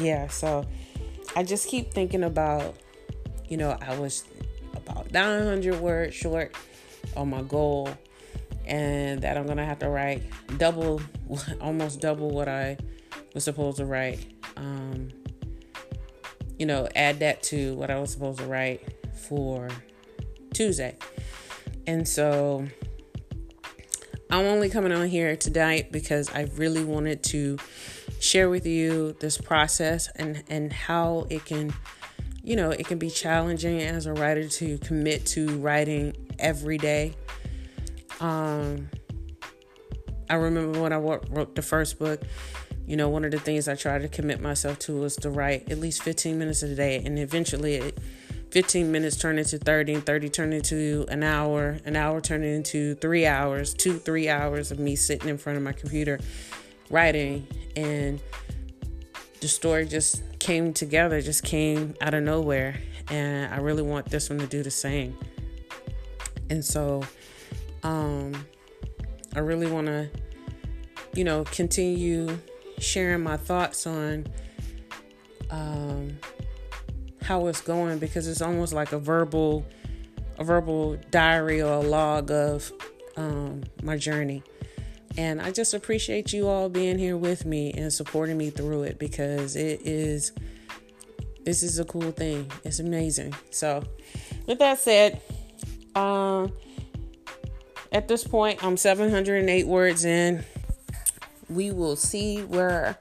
yeah, 0.00 0.28
so 0.28 0.66
I 1.34 1.42
just 1.42 1.68
keep 1.68 1.92
thinking 1.92 2.24
about 2.24 2.76
you 3.48 3.56
know, 3.56 3.76
I 3.80 3.96
was 3.98 4.24
about 4.74 5.12
900 5.12 5.80
words 5.80 6.14
short 6.14 6.54
on 7.16 7.30
my 7.30 7.42
goal 7.42 7.88
and 8.66 9.22
that 9.22 9.36
I'm 9.36 9.44
going 9.44 9.58
to 9.58 9.64
have 9.64 9.78
to 9.78 9.88
write 9.88 10.24
double 10.58 11.00
almost 11.60 12.00
double 12.00 12.30
what 12.30 12.48
I 12.48 12.76
was 13.34 13.44
supposed 13.44 13.76
to 13.78 13.84
write. 13.84 14.26
Um 14.56 15.10
you 16.58 16.66
know, 16.66 16.88
add 16.94 17.20
that 17.20 17.42
to 17.44 17.74
what 17.74 17.90
I 17.90 17.98
was 17.98 18.10
supposed 18.10 18.38
to 18.38 18.46
write 18.46 18.82
for 19.14 19.68
Tuesday. 20.54 20.96
And 21.86 22.06
so 22.06 22.66
I'm 24.30 24.44
only 24.46 24.68
coming 24.68 24.92
on 24.92 25.06
here 25.08 25.36
tonight 25.36 25.92
because 25.92 26.30
I 26.34 26.48
really 26.56 26.84
wanted 26.84 27.22
to 27.24 27.58
share 28.18 28.48
with 28.48 28.66
you 28.66 29.14
this 29.20 29.38
process 29.38 30.08
and 30.16 30.42
and 30.48 30.72
how 30.72 31.26
it 31.30 31.44
can 31.44 31.72
you 32.42 32.54
know, 32.54 32.70
it 32.70 32.86
can 32.86 32.98
be 32.98 33.10
challenging 33.10 33.82
as 33.82 34.06
a 34.06 34.12
writer 34.12 34.48
to 34.48 34.78
commit 34.78 35.26
to 35.26 35.58
writing 35.58 36.16
every 36.38 36.78
day. 36.78 37.14
Um 38.20 38.88
I 40.28 40.34
remember 40.34 40.80
when 40.80 40.92
I 40.92 40.96
wrote 40.96 41.54
the 41.54 41.62
first 41.62 41.98
book, 41.98 42.20
you 42.86 42.96
know, 42.96 43.08
one 43.08 43.24
of 43.24 43.32
the 43.32 43.38
things 43.38 43.68
I 43.68 43.74
try 43.74 43.98
to 43.98 44.08
commit 44.08 44.40
myself 44.40 44.78
to 44.80 45.04
is 45.04 45.16
to 45.16 45.30
write 45.30 45.70
at 45.70 45.78
least 45.78 46.02
15 46.02 46.38
minutes 46.38 46.62
a 46.62 46.74
day 46.74 47.02
and 47.04 47.18
eventually 47.18 47.74
it 47.74 47.98
15 48.50 48.92
minutes 48.92 49.16
turned 49.16 49.38
into 49.38 49.58
30 49.58 49.94
and 49.94 50.06
30 50.06 50.28
turned 50.28 50.54
into 50.54 51.04
an 51.08 51.22
hour 51.22 51.78
an 51.84 51.96
hour 51.96 52.20
turned 52.20 52.44
into 52.44 52.94
three 52.94 53.26
hours 53.26 53.74
two 53.74 53.98
three 53.98 54.28
hours 54.28 54.70
of 54.70 54.78
me 54.78 54.94
sitting 54.94 55.28
in 55.28 55.36
front 55.36 55.56
of 55.58 55.64
my 55.64 55.72
computer 55.72 56.18
writing 56.88 57.46
and 57.74 58.20
the 59.40 59.48
story 59.48 59.84
just 59.84 60.22
came 60.38 60.72
together 60.72 61.20
just 61.20 61.42
came 61.42 61.94
out 62.00 62.14
of 62.14 62.22
nowhere 62.22 62.76
and 63.10 63.52
i 63.52 63.58
really 63.58 63.82
want 63.82 64.06
this 64.06 64.30
one 64.30 64.38
to 64.38 64.46
do 64.46 64.62
the 64.62 64.70
same. 64.70 65.16
And 66.50 66.64
so 66.64 67.02
um 67.82 68.32
i 69.34 69.40
really 69.40 69.70
want 69.70 69.86
to 69.88 70.08
you 71.14 71.24
know 71.24 71.44
continue 71.44 72.38
sharing 72.78 73.22
my 73.22 73.36
thoughts 73.36 73.86
on 73.86 74.26
um 75.50 76.18
how 77.22 77.46
it's 77.46 77.60
going 77.60 77.98
because 77.98 78.28
it's 78.28 78.42
almost 78.42 78.72
like 78.72 78.92
a 78.92 78.98
verbal 78.98 79.66
a 80.38 80.44
verbal 80.44 80.96
diary 81.10 81.62
or 81.62 81.72
a 81.72 81.80
log 81.80 82.30
of 82.30 82.70
um, 83.16 83.62
my 83.82 83.96
journey 83.96 84.42
And 85.16 85.40
I 85.40 85.50
just 85.50 85.72
appreciate 85.72 86.32
you 86.32 86.46
all 86.48 86.68
being 86.68 86.98
here 86.98 87.16
with 87.16 87.46
me 87.46 87.72
and 87.72 87.90
supporting 87.92 88.36
me 88.36 88.50
through 88.50 88.82
it 88.82 88.98
because 88.98 89.56
it 89.56 89.80
is 89.86 90.32
this 91.44 91.62
is 91.62 91.78
a 91.78 91.84
cool 91.84 92.10
thing. 92.10 92.50
It's 92.64 92.80
amazing. 92.80 93.32
So, 93.50 93.82
with 94.46 94.58
that 94.58 94.78
said, 94.78 95.20
um 95.94 96.52
at 97.92 98.08
this 98.08 98.24
point, 98.24 98.62
I'm 98.64 98.76
708 98.76 99.66
words 99.66 100.04
in. 100.04 100.44
We 101.48 101.70
will 101.70 101.96
see 101.96 102.42
where 102.42 102.98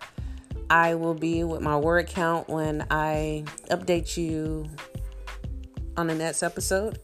I 0.70 0.96
will 0.96 1.14
be 1.14 1.44
with 1.44 1.62
my 1.62 1.78
word 1.78 2.08
count 2.08 2.48
when 2.48 2.86
I 2.90 3.44
update 3.70 4.18
you 4.18 4.68
on 5.98 6.08
the 6.08 6.16
next 6.16 6.44
episode. 6.44 7.00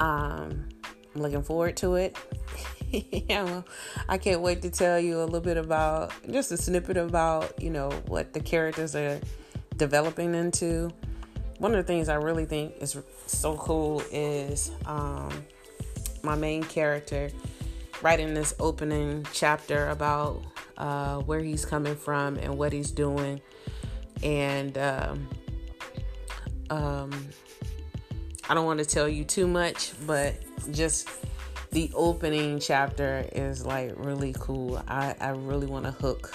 Um, 0.00 0.68
I'm 1.14 1.22
looking 1.22 1.42
forward 1.42 1.76
to 1.78 1.94
it. 1.94 2.16
yeah, 3.28 3.62
I 4.08 4.18
can't 4.18 4.40
wait 4.40 4.62
to 4.62 4.70
tell 4.70 5.00
you 5.00 5.20
a 5.20 5.24
little 5.24 5.40
bit 5.40 5.56
about 5.56 6.12
just 6.30 6.52
a 6.52 6.56
snippet 6.56 6.96
about 6.96 7.60
you 7.62 7.70
know 7.70 7.90
what 8.06 8.32
the 8.32 8.40
characters 8.40 8.94
are 8.94 9.20
developing 9.76 10.34
into. 10.34 10.90
One 11.58 11.74
of 11.74 11.78
the 11.78 11.90
things 11.90 12.08
I 12.08 12.16
really 12.16 12.44
think 12.44 12.74
is 12.80 12.98
so 13.26 13.56
cool 13.56 14.02
is 14.12 14.70
um, 14.84 15.30
my 16.22 16.34
main 16.34 16.62
character 16.62 17.30
writing 18.02 18.34
this 18.34 18.54
opening 18.60 19.26
chapter 19.32 19.88
about 19.88 20.42
uh, 20.76 21.18
where 21.20 21.40
he's 21.40 21.64
coming 21.64 21.96
from 21.96 22.36
and 22.36 22.56
what 22.56 22.72
he's 22.72 22.90
doing. 22.90 23.40
And 24.22 24.76
um, 24.78 25.28
um, 26.70 27.28
I 28.48 28.54
don't 28.54 28.66
want 28.66 28.78
to 28.80 28.84
tell 28.86 29.08
you 29.08 29.24
too 29.24 29.46
much, 29.46 29.92
but 30.06 30.36
just 30.72 31.08
the 31.70 31.90
opening 31.94 32.58
chapter 32.58 33.28
is 33.32 33.64
like 33.64 33.92
really 33.96 34.34
cool. 34.38 34.82
I, 34.88 35.14
I 35.20 35.30
really 35.30 35.66
want 35.66 35.84
to 35.84 35.90
hook 35.90 36.32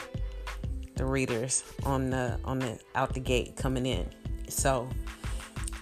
the 0.96 1.06
readers 1.06 1.64
on 1.84 2.10
the 2.10 2.40
on 2.46 2.60
the 2.60 2.80
out 2.96 3.14
the 3.14 3.20
gate 3.20 3.56
coming 3.56 3.86
in. 3.86 4.08
So 4.50 4.90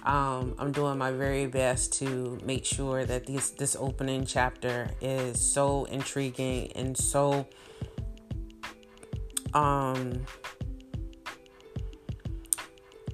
um, 0.02 0.54
I'm 0.58 0.72
doing 0.72 0.96
my 0.96 1.12
very 1.12 1.46
best 1.46 1.92
to 1.94 2.38
make 2.44 2.64
sure 2.64 3.04
that 3.04 3.26
this 3.26 3.50
this 3.50 3.76
opening 3.78 4.24
chapter 4.24 4.90
is 5.00 5.38
so 5.40 5.84
intriguing 5.84 6.72
and 6.74 6.96
so 6.96 7.46
um 9.52 10.24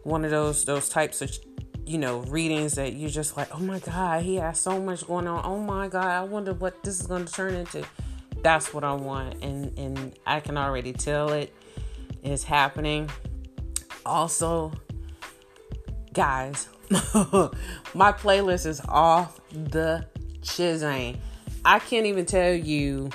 one 0.04 0.24
of 0.24 0.30
those 0.30 0.64
those 0.64 0.88
types 0.88 1.22
of 1.22 1.36
you 1.86 1.98
know 1.98 2.18
readings 2.18 2.74
that 2.74 2.92
you're 2.92 3.10
just 3.10 3.36
like 3.36 3.48
oh 3.54 3.58
my 3.58 3.78
god 3.80 4.22
he 4.22 4.36
has 4.36 4.60
so 4.60 4.80
much 4.80 5.06
going 5.06 5.26
on. 5.26 5.44
Oh 5.44 5.58
my 5.58 5.88
god 5.88 6.06
i 6.06 6.22
wonder 6.22 6.52
what 6.52 6.82
this 6.84 7.00
is 7.00 7.06
going 7.06 7.24
to 7.24 7.32
turn 7.32 7.54
into. 7.54 7.84
That's 8.42 8.72
what 8.72 8.84
i 8.84 8.92
want 8.92 9.42
and 9.42 9.76
and 9.76 10.16
i 10.24 10.38
can 10.38 10.56
already 10.56 10.92
tell 10.92 11.30
it 11.30 11.52
is 12.22 12.44
happening. 12.44 13.10
Also 14.04 14.70
guys 16.12 16.68
my 17.94 18.12
playlist 18.12 18.66
is 18.66 18.80
off 18.88 19.40
the 19.50 20.04
chisane 20.40 21.16
i 21.64 21.78
can't 21.78 22.06
even 22.06 22.24
tell 22.24 22.52
you 22.52 23.10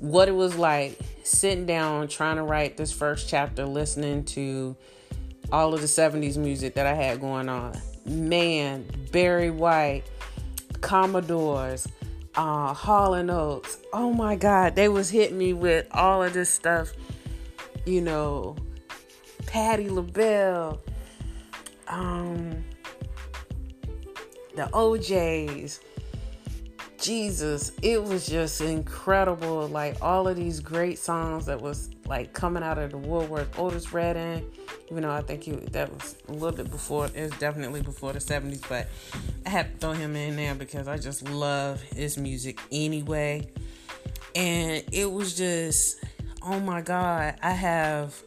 what 0.00 0.28
it 0.28 0.34
was 0.34 0.56
like 0.56 0.98
sitting 1.24 1.64
down 1.64 2.06
trying 2.06 2.36
to 2.36 2.42
write 2.42 2.76
this 2.76 2.92
first 2.92 3.28
chapter, 3.28 3.64
listening 3.64 4.24
to 4.24 4.76
all 5.50 5.74
of 5.74 5.80
the 5.80 5.86
70s 5.86 6.36
music 6.36 6.74
that 6.74 6.86
I 6.86 6.94
had 6.94 7.20
going 7.20 7.48
on. 7.48 7.76
Man, 8.04 8.86
Barry 9.10 9.50
White, 9.50 10.04
Commodores, 10.80 11.88
uh, 12.34 12.74
Hall 12.74 13.14
and 13.14 13.30
Oates. 13.30 13.78
Oh 13.92 14.12
my 14.12 14.36
God, 14.36 14.76
they 14.76 14.88
was 14.88 15.08
hitting 15.08 15.38
me 15.38 15.52
with 15.52 15.86
all 15.90 16.22
of 16.22 16.34
this 16.34 16.50
stuff. 16.50 16.92
You 17.86 18.02
know, 18.02 18.56
Patti 19.46 19.88
LaBelle, 19.88 20.80
um, 21.88 22.64
the 24.54 24.68
O'Jays. 24.74 25.80
Jesus, 27.00 27.72
it 27.82 28.02
was 28.02 28.26
just 28.26 28.60
incredible. 28.60 29.68
Like 29.68 30.00
all 30.00 30.26
of 30.26 30.36
these 30.36 30.60
great 30.60 30.98
songs 30.98 31.44
that 31.46 31.60
was 31.60 31.90
like 32.06 32.32
coming 32.32 32.62
out 32.62 32.78
of 32.78 32.90
the 32.90 32.98
woodwork. 32.98 33.58
Otis 33.58 33.92
Redding, 33.92 34.50
even 34.90 35.02
though 35.02 35.10
I 35.10 35.20
think 35.20 35.42
he, 35.42 35.52
that 35.52 35.92
was 35.92 36.16
a 36.28 36.32
little 36.32 36.52
bit 36.52 36.70
before, 36.70 37.06
it 37.06 37.20
was 37.20 37.38
definitely 37.38 37.82
before 37.82 38.12
the 38.12 38.18
70s, 38.20 38.66
but 38.68 38.88
I 39.44 39.48
had 39.50 39.72
to 39.72 39.78
throw 39.78 39.92
him 39.92 40.16
in 40.16 40.36
there 40.36 40.54
because 40.54 40.88
I 40.88 40.96
just 40.96 41.28
love 41.28 41.82
his 41.82 42.16
music 42.16 42.60
anyway. 42.72 43.48
And 44.34 44.82
it 44.90 45.10
was 45.10 45.36
just, 45.36 46.02
oh 46.42 46.60
my 46.60 46.80
God, 46.80 47.36
I 47.42 47.50
have, 47.50 48.20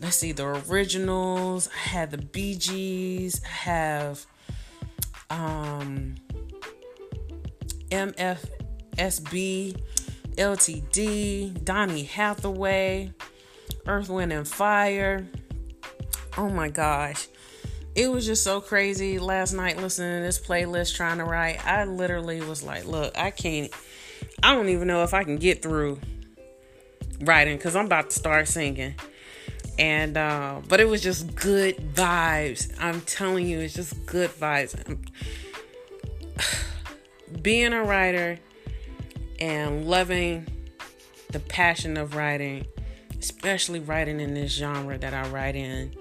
let's 0.00 0.16
see, 0.16 0.32
the 0.32 0.46
originals, 0.68 1.68
I 1.74 1.88
have 1.90 2.10
the 2.10 2.18
Gees, 2.18 3.40
I 3.44 3.48
have, 3.48 4.26
um, 5.30 6.14
MFSB, 7.90 9.80
LTD, 10.36 11.64
Donny 11.64 12.04
Hathaway, 12.04 13.12
Earth, 13.86 14.08
Wind, 14.08 14.32
and 14.32 14.46
Fire. 14.48 15.26
Oh 16.36 16.48
my 16.48 16.68
gosh. 16.68 17.28
It 17.94 18.10
was 18.10 18.26
just 18.26 18.42
so 18.42 18.60
crazy 18.60 19.20
last 19.20 19.52
night 19.52 19.76
listening 19.76 20.18
to 20.18 20.26
this 20.26 20.40
playlist 20.40 20.96
trying 20.96 21.18
to 21.18 21.24
write. 21.24 21.64
I 21.64 21.84
literally 21.84 22.40
was 22.40 22.64
like, 22.64 22.86
look, 22.86 23.16
I 23.16 23.30
can't, 23.30 23.72
I 24.42 24.52
don't 24.52 24.68
even 24.68 24.88
know 24.88 25.04
if 25.04 25.14
I 25.14 25.22
can 25.22 25.36
get 25.36 25.62
through 25.62 26.00
writing 27.20 27.56
because 27.56 27.76
I'm 27.76 27.86
about 27.86 28.10
to 28.10 28.16
start 28.16 28.48
singing. 28.48 28.96
And, 29.78 30.16
uh, 30.16 30.60
but 30.68 30.80
it 30.80 30.88
was 30.88 31.02
just 31.02 31.34
good 31.34 31.76
vibes. 31.94 32.72
I'm 32.78 33.00
telling 33.02 33.46
you, 33.46 33.60
it's 33.60 33.74
just 33.74 34.06
good 34.06 34.30
vibes 34.30 34.74
being 37.42 37.72
a 37.72 37.82
writer 37.82 38.38
and 39.40 39.86
loving 39.86 40.46
the 41.30 41.40
passion 41.40 41.96
of 41.96 42.14
writing, 42.14 42.66
especially 43.18 43.80
writing 43.80 44.20
in 44.20 44.34
this 44.34 44.52
genre 44.52 44.96
that 44.96 45.12
I 45.12 45.28
write 45.30 45.56
in, 45.56 45.92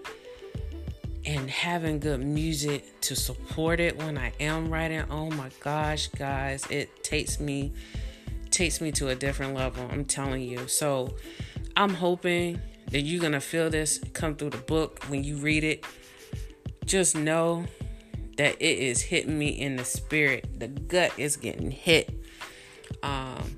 and 1.25 1.49
having 1.49 1.99
good 1.99 2.23
music 2.23 3.01
to 3.01 3.15
support 3.15 3.79
it 3.79 3.97
when 3.97 4.17
I 4.17 4.33
am 4.39 4.69
writing. 4.69 5.03
Oh 5.09 5.31
my 5.31 5.49
gosh, 5.59 6.07
guys, 6.07 6.65
it 6.69 7.03
takes 7.03 7.39
me 7.39 7.73
takes 8.51 8.79
me 8.79 8.91
to 8.91 9.09
a 9.09 9.15
different 9.15 9.55
level. 9.55 9.89
I'm 9.91 10.05
telling 10.05 10.43
you. 10.43 10.67
So, 10.67 11.15
I'm 11.75 11.95
hoping 11.95 12.61
that 12.93 13.01
you're 13.01 13.19
going 13.19 13.33
to 13.33 13.41
feel 13.41 13.71
this 13.71 13.99
come 14.13 14.35
through 14.35 14.51
the 14.51 14.57
book 14.57 15.03
when 15.07 15.23
you 15.23 15.37
read 15.37 15.63
it. 15.63 15.83
Just 16.85 17.15
know 17.17 17.65
that 18.37 18.55
it 18.61 18.77
is 18.77 19.01
hitting 19.01 19.37
me 19.37 19.47
in 19.47 19.75
the 19.77 19.83
spirit. 19.83 20.59
The 20.59 20.67
gut 20.67 21.11
is 21.17 21.35
getting 21.35 21.71
hit. 21.71 22.23
Um, 23.01 23.57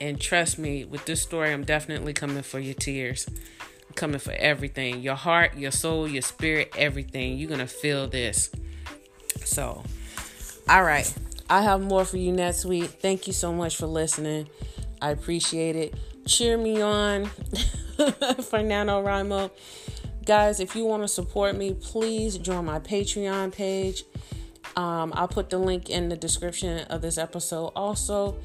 and 0.00 0.20
trust 0.20 0.58
me, 0.58 0.84
with 0.84 1.04
this 1.04 1.20
story, 1.20 1.52
I'm 1.52 1.64
definitely 1.64 2.12
coming 2.12 2.42
for 2.42 2.60
your 2.60 2.74
tears. 2.74 3.26
I'm 3.58 3.94
coming 3.96 4.20
for 4.20 4.32
everything 4.32 5.00
your 5.00 5.16
heart, 5.16 5.56
your 5.56 5.72
soul, 5.72 6.06
your 6.06 6.22
spirit, 6.22 6.72
everything. 6.78 7.38
You're 7.38 7.48
going 7.48 7.58
to 7.60 7.66
feel 7.66 8.06
this. 8.06 8.50
So, 9.44 9.82
all 10.68 10.82
right. 10.84 11.12
I 11.50 11.62
have 11.62 11.80
more 11.80 12.04
for 12.04 12.18
you 12.18 12.30
next 12.30 12.64
week. 12.64 12.84
Thank 12.84 13.26
you 13.26 13.32
so 13.32 13.52
much 13.52 13.76
for 13.76 13.86
listening. 13.86 14.48
I 15.02 15.10
appreciate 15.10 15.74
it. 15.74 15.94
Cheer 16.26 16.58
me 16.58 16.82
on 16.82 17.26
for 17.26 18.58
NaNoWriMo. 18.58 19.50
Guys, 20.24 20.58
if 20.58 20.74
you 20.74 20.84
want 20.84 21.04
to 21.04 21.08
support 21.08 21.56
me, 21.56 21.72
please 21.74 22.36
join 22.36 22.64
my 22.64 22.80
Patreon 22.80 23.52
page. 23.52 24.02
Um, 24.74 25.12
I'll 25.14 25.28
put 25.28 25.50
the 25.50 25.58
link 25.58 25.88
in 25.88 26.08
the 26.08 26.16
description 26.16 26.80
of 26.88 27.00
this 27.00 27.16
episode. 27.16 27.68
Also, 27.76 28.36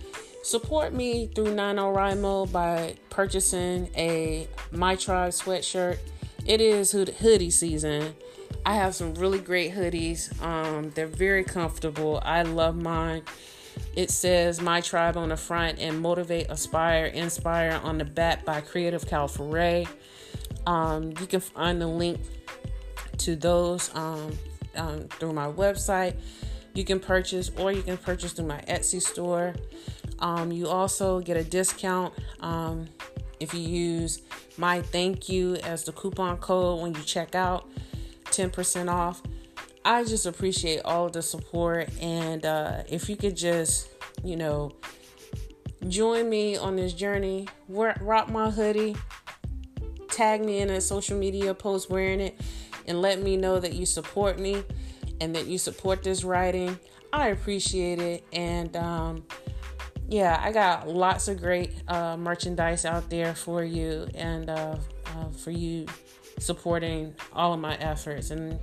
support 0.44 0.94
me 0.94 1.28
through 1.34 1.56
NaNoWriMo 1.56 2.52
by 2.52 2.96
purchasing 3.10 3.90
a 3.98 4.48
My 4.72 4.96
Tribe 4.96 5.32
sweatshirt. 5.32 5.98
It 6.46 6.62
is 6.62 6.92
hoodie 6.92 7.50
season. 7.50 8.14
I 8.64 8.76
have 8.76 8.94
some 8.94 9.16
really 9.16 9.40
great 9.40 9.74
hoodies. 9.74 10.40
Um, 10.42 10.92
they're 10.92 11.08
very 11.08 11.44
comfortable. 11.44 12.22
I 12.24 12.44
love 12.44 12.76
mine. 12.76 13.24
It 13.96 14.10
says 14.10 14.62
My 14.62 14.82
Tribe 14.82 15.18
on 15.18 15.30
the 15.30 15.38
front 15.38 15.80
and 15.80 16.00
Motivate, 16.00 16.50
Aspire, 16.50 17.06
Inspire 17.06 17.80
on 17.84 17.98
the 17.98 18.06
back 18.06 18.46
by 18.46 18.62
Creative 18.62 19.04
Calfuray. 19.06 19.88
Um, 20.66 21.10
you 21.20 21.28
can 21.28 21.40
find 21.40 21.82
the 21.82 21.88
link 21.88 22.20
to 23.20 23.36
those 23.36 23.94
um, 23.96 24.38
um, 24.76 25.08
through 25.20 25.34
my 25.34 25.48
website. 25.48 26.16
You 26.74 26.86
can 26.86 27.00
purchase, 27.00 27.52
or 27.58 27.72
you 27.72 27.82
can 27.82 27.98
purchase 27.98 28.32
through 28.32 28.48
my 28.48 28.62
Etsy 28.62 29.02
store. 29.02 29.56
Um, 30.20 30.52
you 30.52 30.68
also 30.68 31.20
get 31.20 31.36
a 31.36 31.44
discount 31.44 32.14
um, 32.40 32.88
if 33.40 33.54
you 33.54 33.62
use 33.62 34.22
my 34.58 34.82
thank 34.82 35.28
you 35.28 35.56
as 35.56 35.84
the 35.84 35.92
coupon 35.92 36.38
code 36.38 36.82
when 36.82 36.94
you 36.94 37.02
check 37.02 37.36
out, 37.36 37.70
10% 38.26 38.90
off. 38.90 39.22
I 39.84 40.04
just 40.04 40.26
appreciate 40.26 40.82
all 40.86 41.10
the 41.10 41.22
support, 41.22 41.90
and 42.00 42.46
uh, 42.46 42.84
if 42.88 43.10
you 43.10 43.16
could 43.16 43.36
just, 43.36 43.90
you 44.24 44.36
know, 44.36 44.72
join 45.88 46.30
me 46.30 46.56
on 46.58 46.76
this 46.76 46.94
journey. 46.94 47.48
Rock 47.68 48.30
my 48.30 48.52
hoodie, 48.52 48.96
tag 50.10 50.46
me 50.46 50.60
in 50.60 50.70
a 50.70 50.82
social 50.82 51.18
media 51.18 51.54
post 51.54 51.90
wearing 51.90 52.20
it, 52.20 52.40
and 52.88 53.02
let 53.02 53.20
me 53.22 53.38
know 53.38 53.60
that 53.60 53.74
you 53.74 53.86
support 53.86 54.40
me 54.40 54.64
and 55.20 55.36
that 55.36 55.48
you 55.48 55.58
support 55.58 56.04
this 56.04 56.24
writing. 56.24 56.78
I 57.14 57.30
appreciate 57.30 58.00
it. 58.00 58.24
And 58.34 58.76
um, 58.76 59.24
yeah, 60.08 60.40
I 60.44 60.52
got 60.52 60.88
lots 60.88 61.28
of 61.28 61.40
great 61.40 61.74
uh, 61.88 62.18
merchandise 62.18 62.86
out 62.86 63.10
there 63.10 63.34
for 63.34 63.64
you 63.64 64.08
and 64.14 64.50
uh, 64.50 64.76
uh, 65.08 65.30
for 65.32 65.52
you 65.52 65.88
supporting 66.40 67.16
all 67.34 67.54
of 67.54 67.60
my 67.60 67.76
efforts. 67.78 68.32
And, 68.32 68.60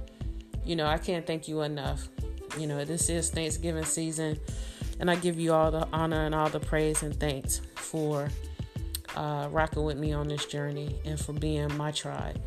you 0.68 0.76
know, 0.76 0.86
I 0.86 0.98
can't 0.98 1.26
thank 1.26 1.48
you 1.48 1.62
enough. 1.62 2.08
You 2.58 2.66
know, 2.66 2.84
this 2.84 3.08
is 3.08 3.30
Thanksgiving 3.30 3.86
season, 3.86 4.38
and 5.00 5.10
I 5.10 5.16
give 5.16 5.40
you 5.40 5.54
all 5.54 5.70
the 5.70 5.88
honor 5.94 6.26
and 6.26 6.34
all 6.34 6.50
the 6.50 6.60
praise 6.60 7.02
and 7.02 7.18
thanks 7.18 7.62
for 7.74 8.28
uh, 9.16 9.48
rocking 9.50 9.82
with 9.84 9.96
me 9.96 10.12
on 10.12 10.28
this 10.28 10.44
journey 10.44 11.00
and 11.06 11.18
for 11.18 11.32
being 11.32 11.74
my 11.78 11.90
tribe. 11.90 12.38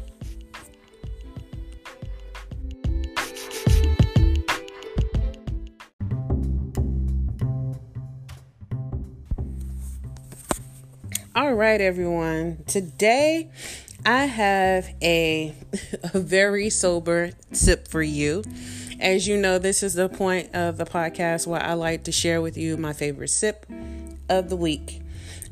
All 11.34 11.54
right, 11.54 11.82
everyone. 11.82 12.64
Today 12.68 13.50
I 14.06 14.26
have 14.26 14.90
a, 15.02 15.54
a 16.14 16.20
very 16.20 16.70
sober 16.70 17.32
sip 17.52 17.88
for 17.88 18.02
you. 18.02 18.44
As 19.00 19.28
you 19.28 19.38
know, 19.38 19.60
this 19.60 19.84
is 19.84 19.94
the 19.94 20.10
point 20.10 20.54
of 20.56 20.78
the 20.78 20.86
podcast 20.86 21.48
where 21.48 21.62
I 21.62 21.74
like 21.74 22.04
to 22.06 22.12
share 22.12 22.42
with 22.42 22.58
you 22.58 22.78
my 22.78 22.94
favorite 22.94 23.30
sip 23.30 23.66
of 24.30 24.50
the 24.50 24.56
week. 24.56 25.02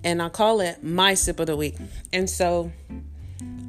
And 0.04 0.22
I 0.22 0.30
call 0.30 0.62
it 0.62 0.84
my 0.84 1.14
sip 1.14 1.40
of 1.40 1.48
the 1.48 1.58
week. 1.58 1.76
And 2.14 2.30
so 2.30 2.72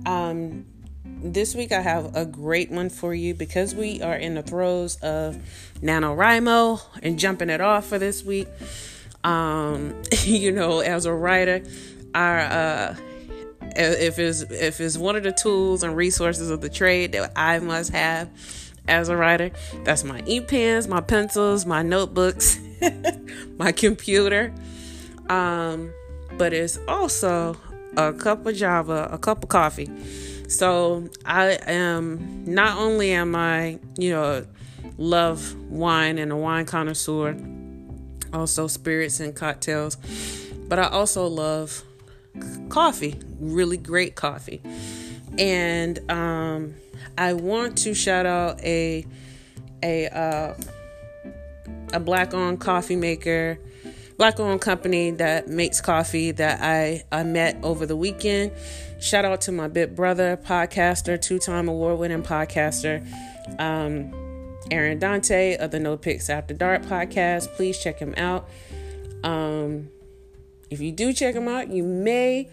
um 0.07 0.65
this 1.05 1.55
week 1.55 1.73
I 1.73 1.83
have 1.83 2.17
a 2.17 2.25
great 2.25 2.71
one 2.71 2.89
for 2.89 3.15
you 3.15 3.35
because 3.35 3.75
we 3.75 4.01
are 4.01 4.17
in 4.17 4.35
the 4.35 4.43
throes 4.43 4.97
of 4.97 5.37
NaNoWriMo 5.83 6.81
and 7.03 7.19
jumping 7.19 7.51
it 7.51 7.61
off 7.61 7.87
for 7.87 7.99
this 7.99 8.25
week. 8.25 8.49
Um, 9.25 10.01
you 10.25 10.53
know, 10.53 10.81
as 10.81 11.05
a 11.05 11.13
writer, 11.13 11.63
our 12.15 12.39
uh 12.39 12.97
if 13.77 14.19
it's 14.19 14.43
if 14.43 14.81
it's 14.81 14.97
one 14.97 15.17
of 15.17 15.23
the 15.23 15.33
tools 15.33 15.83
and 15.83 15.97
resources 15.97 16.51
of 16.51 16.61
the 16.61 16.69
trade 16.69 17.13
that 17.13 17.33
I 17.37 17.59
must 17.59 17.93
have 17.93 18.29
as 18.89 19.09
a 19.09 19.17
writer, 19.17 19.51
that's 19.85 20.05
my 20.05 20.21
ink 20.21 20.49
pens, 20.49 20.89
my 20.89 21.01
pencils, 21.01 21.67
my 21.67 21.83
notebooks, 21.83 22.59
my 23.59 23.73
computer. 23.73 24.53
Um, 25.29 25.93
but 26.39 26.53
it's 26.53 26.79
also 26.89 27.57
a 27.97 28.13
cup 28.13 28.47
of 28.47 28.55
Java, 28.57 29.09
a 29.11 29.19
cup 29.19 29.43
of 29.43 29.49
coffee. 29.49 29.91
So 30.49 31.09
I 31.25 31.59
am 31.67 32.45
not 32.45 32.79
only 32.79 33.13
am 33.13 33.37
I, 33.37 33.79
you 33.97 34.11
know, 34.11 34.47
love 34.99 35.55
wine 35.71 36.19
and 36.19 36.33
a 36.33 36.37
wine 36.37 36.67
connoisseur, 36.67 37.37
also 38.33 38.67
spirits 38.67 39.21
and 39.21 39.35
cocktails, 39.35 39.97
but 40.69 40.79
I 40.79 40.89
also 40.89 41.27
love 41.27 41.85
coffee, 42.69 43.19
really 43.39 43.77
great 43.77 44.15
coffee. 44.15 44.61
And 45.39 45.99
um, 46.11 46.75
I 47.17 47.35
want 47.35 47.79
to 47.79 47.95
shout 47.95 48.27
out 48.27 48.61
a 48.63 49.07
a 49.83 50.09
uh, 50.09 50.55
a 51.93 52.01
black 52.01 52.35
owned 52.35 52.61
coffee 52.61 52.97
maker, 52.97 53.59
black 54.17 54.41
owned 54.41 54.61
company 54.61 55.11
that 55.13 55.49
makes 55.49 55.81
coffee 55.81 56.33
that 56.33 56.61
I 56.63 57.05
I 57.13 57.23
met 57.23 57.59
over 57.63 57.87
the 57.87 57.97
weekend. 57.97 58.53
Shout 59.01 59.25
out 59.25 59.41
to 59.43 59.53
my 59.53 59.69
big 59.69 59.97
brother, 59.97 60.37
podcaster, 60.37 61.21
two 61.21 61.39
time 61.39 61.69
award 61.69 61.99
winning 61.99 62.23
podcaster. 62.23 63.07
Um, 63.59 64.15
Aaron 64.71 64.99
Dante 64.99 65.57
of 65.57 65.71
the 65.71 65.81
No 65.81 65.97
Pix 65.97 66.31
After 66.31 66.55
Dark 66.55 66.83
podcast. 66.83 67.53
Please 67.55 67.79
check 67.83 67.99
him 67.99 68.15
out. 68.17 68.49
Um, 69.25 69.89
if 70.71 70.81
you 70.81 70.93
do 70.93 71.13
check 71.13 71.35
them 71.35 71.49
out, 71.49 71.69
you 71.69 71.83
may 71.83 72.49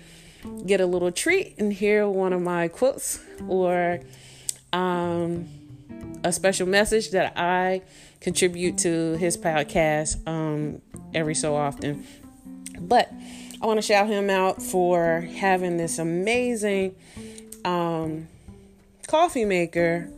get 0.66 0.82
a 0.82 0.86
little 0.86 1.12
treat 1.12 1.56
and 1.58 1.72
hear 1.72 2.08
one 2.08 2.34
of 2.34 2.42
my 2.42 2.68
quotes 2.68 3.24
or 3.48 4.00
um, 4.74 5.48
a 6.24 6.32
special 6.32 6.68
message 6.68 7.12
that 7.12 7.34
I 7.38 7.82
contribute 8.20 8.78
to 8.80 9.18
his 9.18 9.38
podcast 9.38 10.28
um, 10.28 10.82
every 11.14 11.36
so 11.36 11.56
often. 11.56 12.06
But 12.80 13.12
I 13.62 13.66
want 13.66 13.78
to 13.78 13.82
shout 13.82 14.08
him 14.08 14.30
out 14.30 14.62
for 14.62 15.22
having 15.22 15.78
this 15.78 16.00
amazing 16.00 16.96
um, 17.66 18.28
coffee 19.08 19.46
maker 19.46 20.10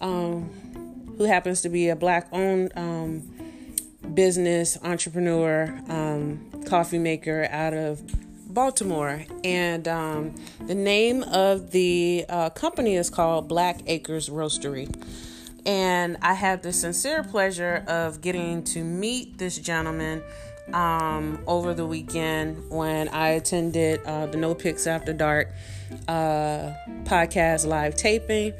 um, 0.00 0.50
who 1.16 1.24
happens 1.24 1.60
to 1.62 1.68
be 1.68 1.88
a 1.88 1.96
black 1.96 2.28
owned 2.32 2.72
um, 2.76 3.37
business 4.14 4.78
entrepreneur, 4.82 5.78
um, 5.88 6.40
coffee 6.66 6.98
maker 6.98 7.48
out 7.50 7.74
of 7.74 8.02
Baltimore. 8.52 9.24
And 9.44 9.86
um, 9.86 10.34
the 10.66 10.74
name 10.74 11.22
of 11.22 11.70
the 11.70 12.24
uh, 12.28 12.50
company 12.50 12.96
is 12.96 13.10
called 13.10 13.48
Black 13.48 13.80
Acres 13.86 14.28
Roastery. 14.28 14.92
And 15.66 16.16
I 16.22 16.34
had 16.34 16.62
the 16.62 16.72
sincere 16.72 17.22
pleasure 17.22 17.84
of 17.86 18.20
getting 18.20 18.64
to 18.64 18.82
meet 18.82 19.38
this 19.38 19.58
gentleman 19.58 20.22
um, 20.72 21.42
over 21.46 21.74
the 21.74 21.86
weekend 21.86 22.70
when 22.70 23.08
I 23.08 23.30
attended 23.30 24.00
uh, 24.04 24.26
the 24.26 24.38
No 24.38 24.54
Pix 24.54 24.86
After 24.86 25.12
Dark 25.12 25.52
uh, 26.06 26.72
podcast 27.04 27.66
live 27.66 27.96
taping. 27.96 28.54